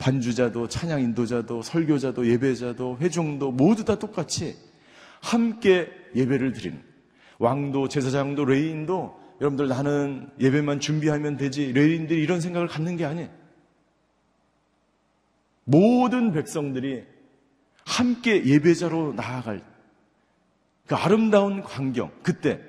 반주자도 0.00 0.66
찬양 0.68 1.02
인도자도 1.02 1.62
설교자도 1.62 2.26
예배자도 2.26 2.98
회중도 3.00 3.52
모두 3.52 3.84
다 3.84 3.98
똑같이 3.98 4.56
함께 5.20 5.88
예배를 6.16 6.52
드리는 6.52 6.82
왕도 7.38 7.88
제사장도 7.88 8.46
레위인도 8.46 9.20
여러분들 9.40 9.68
나는 9.68 10.30
예배만 10.40 10.80
준비하면 10.80 11.36
되지 11.36 11.72
레위인들이 11.72 12.22
이런 12.22 12.40
생각을 12.40 12.66
갖는 12.66 12.96
게 12.96 13.04
아니에요. 13.04 13.28
모든 15.64 16.32
백성들이 16.32 17.04
함께 17.84 18.44
예배자로 18.44 19.12
나아갈 19.14 19.62
그 20.86 20.94
아름다운 20.94 21.62
광경 21.62 22.10
그때 22.22 22.60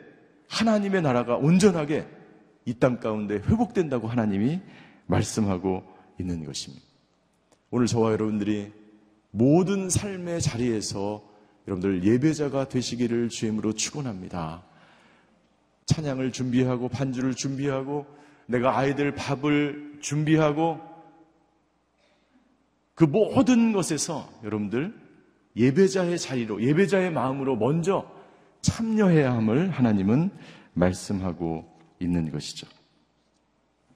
하나님의 0.49 1.01
나라가 1.01 1.37
온전하게 1.37 2.07
이 2.65 2.73
땅 2.75 2.99
가운데 2.99 3.35
회복된다고 3.35 4.07
하나님이 4.07 4.61
말씀하고 5.07 5.83
있는 6.19 6.45
것입니다. 6.45 6.90
오늘 7.73 7.87
저와 7.87 8.11
여러분들이 8.11 8.73
모든 9.31 9.89
삶의 9.89 10.41
자리에서 10.41 11.23
여러분들 11.67 12.03
예배자가 12.03 12.67
되시기를 12.67 13.29
주임으로 13.29 13.73
축원합니다. 13.73 14.63
찬양을 15.85 16.33
준비하고 16.33 16.89
반주를 16.89 17.33
준비하고 17.33 18.05
내가 18.47 18.77
아이들 18.77 19.15
밥을 19.15 19.99
준비하고 20.01 20.81
그 22.93 23.05
모든 23.05 23.71
것에서 23.71 24.29
여러분들 24.43 24.93
예배자의 25.55 26.19
자리로 26.19 26.61
예배자의 26.61 27.11
마음으로 27.11 27.55
먼저 27.55 28.05
참여해야 28.59 29.33
함을 29.33 29.71
하나님은 29.71 30.29
말씀하고 30.73 31.65
있는 31.99 32.31
것이죠. 32.31 32.67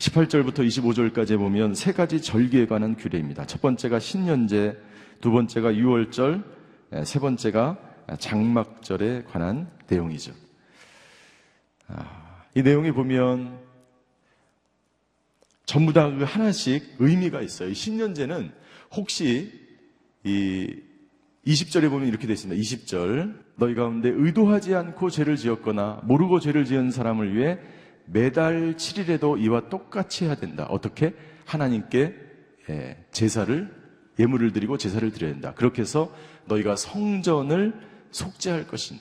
18절부터 0.06 0.60
25절까지 0.60 1.38
보면 1.38 1.74
세 1.74 1.92
가지 1.92 2.22
절기에 2.22 2.68
관한 2.68 2.96
규례입니다. 2.96 3.46
첫 3.46 3.62
번째가 3.62 4.00
신년제, 4.00 4.78
두 5.20 5.32
번째가 5.32 5.76
유월절, 5.76 6.44
세 7.04 7.20
번째가 7.20 7.78
장막절에 8.20 9.24
관한 9.24 9.70
내용이죠. 9.88 10.34
아, 11.88 12.44
이 12.54 12.62
내용에 12.62 12.92
보면 12.92 13.60
전부 15.66 15.92
다그 15.92 16.24
하나씩 16.24 16.98
의미가 17.00 17.42
있어요. 17.42 17.70
이 17.70 17.74
신년제는 17.74 18.52
혹시 18.96 19.52
이 20.24 20.82
20절에 21.48 21.90
보면 21.90 22.08
이렇게 22.08 22.28
되어 22.28 22.34
있습니다. 22.34 22.60
20절. 22.62 23.44
너희 23.58 23.74
가운데 23.74 24.10
의도하지 24.10 24.76
않고 24.76 25.10
죄를 25.10 25.38
지었거나 25.38 26.02
모르고 26.04 26.40
죄를 26.40 26.66
지은 26.66 26.92
사람을 26.92 27.36
위해 27.36 27.58
매달 28.06 28.76
7일에도 28.76 29.40
이와 29.42 29.70
똑같이 29.70 30.26
해야 30.26 30.36
된다. 30.36 30.66
어떻게? 30.70 31.14
하나님께 31.46 32.16
예, 32.70 33.06
제사를 33.12 33.74
예물을 34.18 34.54
드리고 34.54 34.78
제사를 34.78 35.10
드려야 35.12 35.34
된다. 35.34 35.54
그렇게 35.56 35.82
해서 35.82 36.14
너희가 36.46 36.76
성전을 36.76 37.74
속죄할 38.12 38.68
것인. 38.68 39.00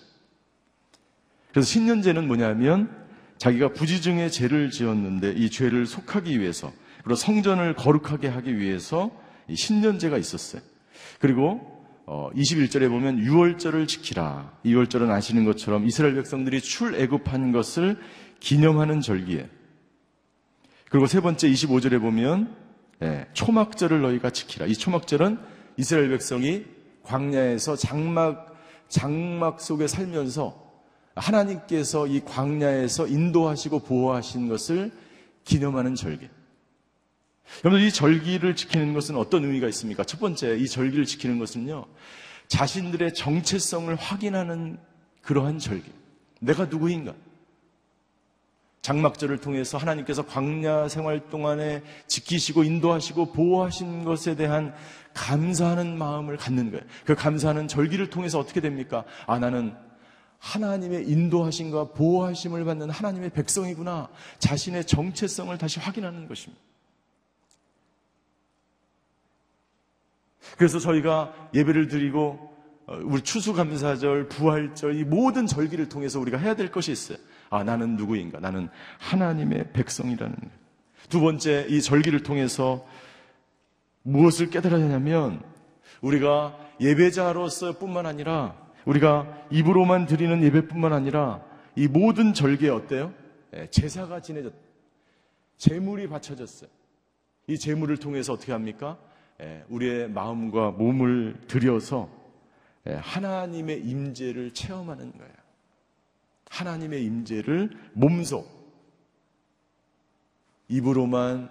그래서 1.53 1.67
신년제는 1.67 2.27
뭐냐면 2.27 2.91
자기가 3.39 3.73
부지 3.73 4.01
중에 4.01 4.29
죄를 4.29 4.71
지었는데 4.71 5.33
이 5.33 5.51
죄를 5.51 5.87
속하기 5.87 6.41
위해서 6.41 6.73
그리고 7.03 7.17
성전을 7.17 7.75
거룩하게 7.75 8.29
하기 8.29 8.59
위해서 8.59 9.11
이 9.49 9.55
신년제가 9.55 10.19
있었어요. 10.19 10.63
그리고 11.21 11.75
어, 12.07 12.31
21절에 12.35 12.89
보면 12.89 13.19
6월절을 13.21 13.89
지키라. 13.89 14.59
2월절은 14.65 15.11
아시는 15.11 15.45
것처럼 15.45 15.87
이스라엘 15.87 16.15
백성들이 16.17 16.61
출애굽한 16.61 17.53
것을 17.53 17.99
기념하는 18.45 19.01
절기에. 19.01 19.49
그리고 20.91 21.07
세 21.07 21.21
번째 21.21 21.49
25절에 21.49 21.99
보면 21.99 22.55
예, 23.03 23.27
초막절을 23.33 24.03
너희가 24.03 24.29
지키라. 24.29 24.67
이 24.67 24.75
초막절은 24.75 25.39
이스라엘 25.79 26.11
백성이 26.11 26.67
광야에서 27.05 27.75
장막 27.77 28.55
장막 28.89 29.63
속에 29.63 29.87
살면서 29.87 30.63
하나님께서 31.15 32.07
이 32.07 32.21
광야에서 32.21 33.07
인도하시고 33.07 33.79
보호하신 33.81 34.49
것을 34.51 34.93
기념하는 35.45 35.95
절기. 35.95 36.29
여러분, 37.65 37.83
이 37.83 37.91
절기를 37.91 38.57
지키는 38.57 38.93
것은 38.93 39.17
어떤 39.17 39.45
의미가 39.45 39.69
있습니까? 39.69 40.05
첫 40.05 40.21
번째, 40.21 40.57
이 40.57 40.67
절기를 40.69 41.07
지키는 41.07 41.39
것은요, 41.39 41.87
자신들의 42.49 43.15
정체성을 43.15 43.95
확인하는 43.95 44.79
그러한 45.23 45.59
절기. 45.59 45.91
내가 46.41 46.67
누구인가? 46.67 47.15
장막절을 48.85 49.39
통해서 49.39 49.79
하나님께서 49.79 50.27
광야 50.27 50.89
생활 50.89 51.31
동안에 51.31 51.83
지키시고 52.07 52.65
인도하시고 52.65 53.33
보호하신 53.33 54.05
것에 54.05 54.37
대한 54.37 54.75
감사하는 55.15 55.97
마음을 55.97 56.37
갖는 56.37 56.71
거예요. 56.71 56.85
그 57.07 57.15
감사하는 57.15 57.67
절기를 57.67 58.11
통해서 58.11 58.39
어떻게 58.39 58.61
됩니까? 58.61 59.05
아, 59.27 59.39
나는 59.39 59.75
하나님의 60.39 61.09
인도하심과 61.09 61.93
보호하심을 61.93 62.67
받는 62.67 62.91
하나님의 62.91 63.31
백성이구나. 63.31 64.11
자신의 64.39 64.85
정체성을 64.85 65.57
다시 65.57 65.81
확인하는 65.81 66.29
것입니다. 66.29 66.63
그래서 70.59 70.79
저희가 70.79 71.49
예배를 71.55 71.89
드리고 71.89 72.53
어, 72.87 72.99
우리 73.03 73.23
추수감사절, 73.23 74.29
부활절 74.29 74.97
이 75.01 75.05
모든 75.05 75.47
절기를 75.47 75.89
통해서 75.89 76.21
우리가 76.21 76.37
해야 76.37 76.55
될 76.55 76.71
것이 76.71 76.93
있어요. 76.93 77.17
아, 77.55 77.63
나는 77.63 77.95
누구인가? 77.95 78.41
나는 78.41 78.69
하나님의 78.99 79.71
백성이라는 79.75 80.35
거예요. 80.35 80.51
두 81.09 81.21
번째 81.21 81.67
이 81.69 81.81
절기를 81.81 82.25
통해서 82.25 82.85
무엇을 84.03 84.51
깨달아야 84.51 84.83
하냐면 84.83 85.41
우리가 86.01 86.59
예배자로서 86.81 87.79
뿐만 87.79 88.07
아니라 88.07 88.57
우리가 88.87 89.47
입으로만 89.53 90.07
드리는 90.07 90.43
예배뿐만 90.43 90.93
아니라 90.93 91.45
이 91.77 91.87
모든 91.87 92.35
절기에 92.35 92.71
어때요? 92.71 93.15
예, 93.55 93.69
제사가 93.71 94.21
지내졌, 94.21 94.53
제물이 95.57 96.09
바쳐졌어요. 96.09 96.69
이 97.47 97.57
제물을 97.57 97.99
통해서 97.99 98.33
어떻게 98.33 98.51
합니까? 98.51 98.99
예, 99.41 99.63
우리의 99.69 100.11
마음과 100.11 100.73
몸을 100.73 101.37
들여서 101.47 102.09
예, 102.89 102.95
하나님의 102.95 103.81
임재를 103.85 104.53
체험하는 104.53 105.13
거예요. 105.13 105.34
하나님의 106.55 107.05
임재를 107.05 107.71
몸소 107.95 108.47
입으로만 110.69 111.51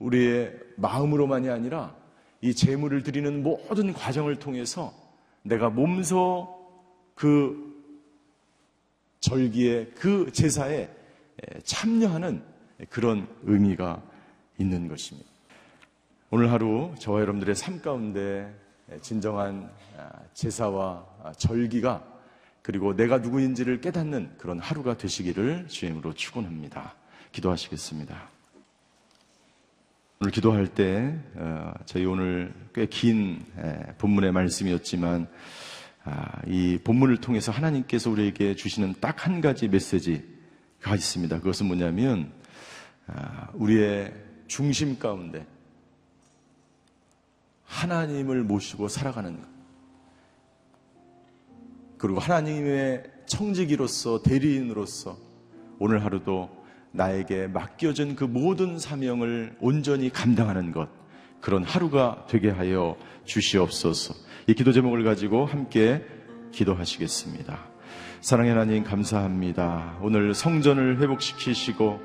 우리의 0.00 0.58
마음으로만이 0.76 1.48
아니라 1.48 1.94
이 2.40 2.54
제물을 2.54 3.02
드리는 3.04 3.42
모든 3.42 3.92
과정을 3.92 4.36
통해서 4.36 4.92
내가 5.42 5.70
몸소 5.70 6.56
그 7.14 7.68
절기에 9.20 9.86
그 9.94 10.30
제사에 10.32 10.88
참여하는 11.64 12.42
그런 12.90 13.28
의미가 13.42 14.02
있는 14.58 14.88
것입니다. 14.88 15.28
오늘 16.30 16.50
하루 16.52 16.92
저와 16.98 17.20
여러분들의 17.20 17.54
삶 17.54 17.80
가운데 17.80 18.52
진정한 19.00 19.70
제사와 20.34 21.32
절기가 21.36 22.17
그리고 22.68 22.94
내가 22.94 23.16
누구인지를 23.16 23.80
깨닫는 23.80 24.36
그런 24.36 24.58
하루가 24.58 24.98
되시기를 24.98 25.68
주임으로 25.68 26.12
축원합니다. 26.12 26.96
기도하시겠습니다. 27.32 28.28
오늘 30.20 30.30
기도할 30.30 30.66
때 30.66 31.18
어, 31.36 31.72
저희 31.86 32.04
오늘 32.04 32.52
꽤 32.74 32.84
긴 32.84 33.42
본문의 33.96 34.32
말씀이었지만 34.32 35.28
아, 36.04 36.42
이 36.46 36.78
본문을 36.84 37.22
통해서 37.22 37.52
하나님께서 37.52 38.10
우리에게 38.10 38.54
주시는 38.54 38.96
딱 39.00 39.24
한 39.26 39.40
가지 39.40 39.66
메시지가 39.68 40.94
있습니다. 40.94 41.38
그것은 41.38 41.64
뭐냐면 41.68 42.30
아, 43.06 43.48
우리의 43.54 44.12
중심 44.46 44.98
가운데 44.98 45.46
하나님을 47.64 48.42
모시고 48.42 48.88
살아가는 48.88 49.40
것. 49.40 49.57
그리고 51.98 52.20
하나님의 52.20 53.02
청지기로서 53.26 54.22
대리인으로서 54.22 55.16
오늘 55.78 56.04
하루도 56.04 56.48
나에게 56.92 57.48
맡겨진 57.48 58.16
그 58.16 58.24
모든 58.24 58.78
사명을 58.78 59.56
온전히 59.60 60.10
감당하는 60.10 60.72
것 60.72 60.88
그런 61.40 61.62
하루가 61.62 62.24
되게 62.28 62.50
하여 62.50 62.96
주시옵소서. 63.24 64.14
이 64.46 64.54
기도 64.54 64.72
제목을 64.72 65.04
가지고 65.04 65.44
함께 65.44 66.04
기도하시겠습니다. 66.52 67.58
사랑의 68.20 68.52
하나님 68.52 68.82
감사합니다. 68.82 69.98
오늘 70.00 70.34
성전을 70.34 71.00
회복시키시고 71.00 72.00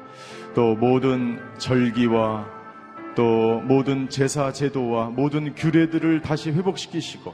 또 0.53 0.75
모든 0.75 1.39
절기와 1.57 2.45
또 3.15 3.61
모든 3.61 4.09
제사 4.09 4.51
제도와 4.51 5.09
모든 5.09 5.55
규례들을 5.55 6.21
다시 6.21 6.51
회복시키시고 6.51 7.33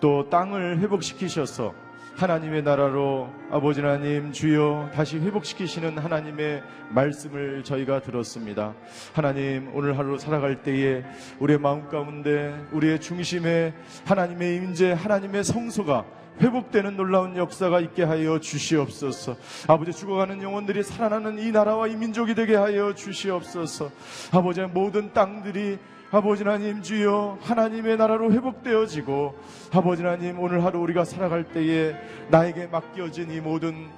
또 0.00 0.28
땅을 0.30 0.80
회복시키셔서 0.80 1.83
하나님의 2.16 2.62
나라로 2.62 3.28
아버지 3.50 3.80
하나님 3.80 4.30
주여 4.30 4.90
다시 4.94 5.18
회복시키시는 5.18 5.98
하나님의 5.98 6.62
말씀을 6.90 7.64
저희가 7.64 8.02
들었습니다. 8.02 8.74
하나님 9.12 9.70
오늘 9.74 9.98
하루 9.98 10.16
살아갈 10.16 10.62
때에 10.62 11.02
우리의 11.40 11.58
마음 11.58 11.88
가운데 11.88 12.54
우리의 12.70 13.00
중심에 13.00 13.74
하나님의 14.04 14.56
임재 14.56 14.92
하나님의 14.92 15.42
성소가 15.42 16.04
회복되는 16.40 16.96
놀라운 16.96 17.36
역사가 17.36 17.80
있게 17.80 18.04
하여 18.04 18.38
주시옵소서. 18.38 19.36
아버지 19.66 19.92
죽어가는 19.92 20.42
영혼들이 20.42 20.82
살아나는 20.82 21.38
이 21.38 21.50
나라와 21.50 21.86
이 21.88 21.96
민족이 21.96 22.34
되게 22.34 22.54
하여 22.54 22.94
주시옵소서. 22.94 23.90
아버지 24.32 24.60
모든 24.62 25.12
땅들이 25.12 25.78
아버지 26.14 26.44
하나님 26.44 26.80
주여 26.80 27.38
하나님의 27.40 27.96
나라로 27.96 28.32
회복되어지고 28.32 29.34
아버지 29.72 30.04
하나님 30.04 30.38
오늘 30.38 30.62
하루 30.62 30.78
우리가 30.78 31.04
살아갈 31.04 31.42
때에 31.42 31.96
나에게 32.30 32.68
맡겨진 32.68 33.32
이 33.32 33.40
모든 33.40 33.88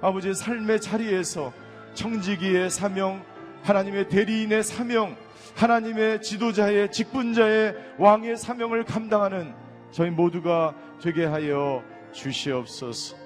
아버지의 0.00 0.34
삶의 0.36 0.80
자리에서 0.80 1.52
청지기의 1.92 2.70
사명 2.70 3.22
하나님의 3.62 4.08
대리인의 4.08 4.62
사명 4.62 5.16
하나님의 5.54 6.22
지도자의 6.22 6.92
직분자의 6.92 7.74
왕의 7.98 8.38
사명을 8.38 8.84
감당하는 8.84 9.52
저희 9.90 10.08
모두가 10.08 10.74
되게 11.02 11.26
하여 11.26 11.82
주시옵소서. 12.12 13.18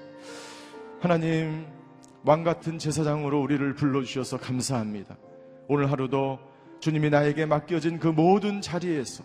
하나님 0.99 1.67
왕 2.25 2.43
같은 2.43 2.77
제사장으로 2.77 3.41
우리를 3.41 3.75
불러주셔서 3.75 4.39
감사합니다. 4.39 5.15
오늘 5.69 5.89
하루도 5.89 6.50
주님이 6.81 7.11
나에게 7.11 7.45
맡겨진 7.45 7.99
그 7.99 8.07
모든 8.07 8.59
자리에서 8.59 9.23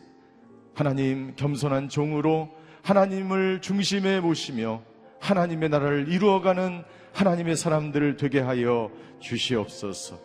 하나님 0.75 1.35
겸손한 1.37 1.89
종으로 1.89 2.55
하나님을 2.83 3.63
중심에 3.63 4.21
모시며 4.21 4.83
하나님의 5.21 5.71
나라를 5.71 6.07
이루어가는 6.09 6.85
하나님의 7.15 7.57
사람들을 7.57 8.19
되게 8.19 8.41
하여 8.41 8.91
주시옵소서. 9.21 10.21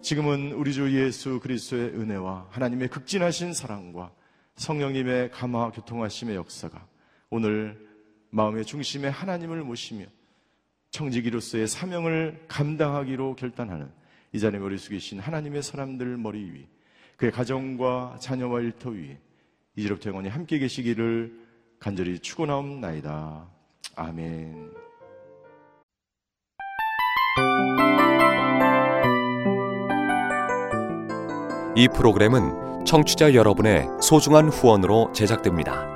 지금은 0.00 0.52
우리 0.52 0.72
주 0.72 0.90
예수 0.98 1.40
그리스도의 1.40 1.90
은혜와 1.90 2.46
하나님의 2.48 2.88
극진하신 2.88 3.52
사랑과 3.52 4.10
성령님의 4.54 5.32
감화 5.32 5.70
교통하심의 5.70 6.36
역사가 6.36 6.86
오늘 7.28 7.86
마음의 8.30 8.64
중심에 8.64 9.08
하나님을 9.08 9.62
모시며 9.62 10.06
청지기로서의 10.90 11.68
사명을 11.68 12.44
감당하기로 12.48 13.36
결단하는 13.36 13.90
이 14.36 14.38
자리에 14.38 14.60
머리 14.60 14.76
숙이신 14.76 15.18
하나님의 15.18 15.62
사람들 15.62 16.18
머리 16.18 16.52
위, 16.52 16.66
그의 17.16 17.32
가정과 17.32 18.18
자녀와 18.20 18.60
일터 18.60 18.90
위에 18.90 19.18
이제부터 19.76 20.10
영원히 20.10 20.28
함께 20.28 20.58
계시기를 20.58 21.32
간절히 21.78 22.18
축원하옵나이다. 22.18 23.48
아멘. 23.94 24.72
이 31.74 31.88
프로그램은 31.88 32.84
청취자 32.84 33.32
여러분의 33.32 33.86
소중한 34.02 34.50
후원으로 34.50 35.12
제작됩니다. 35.14 35.95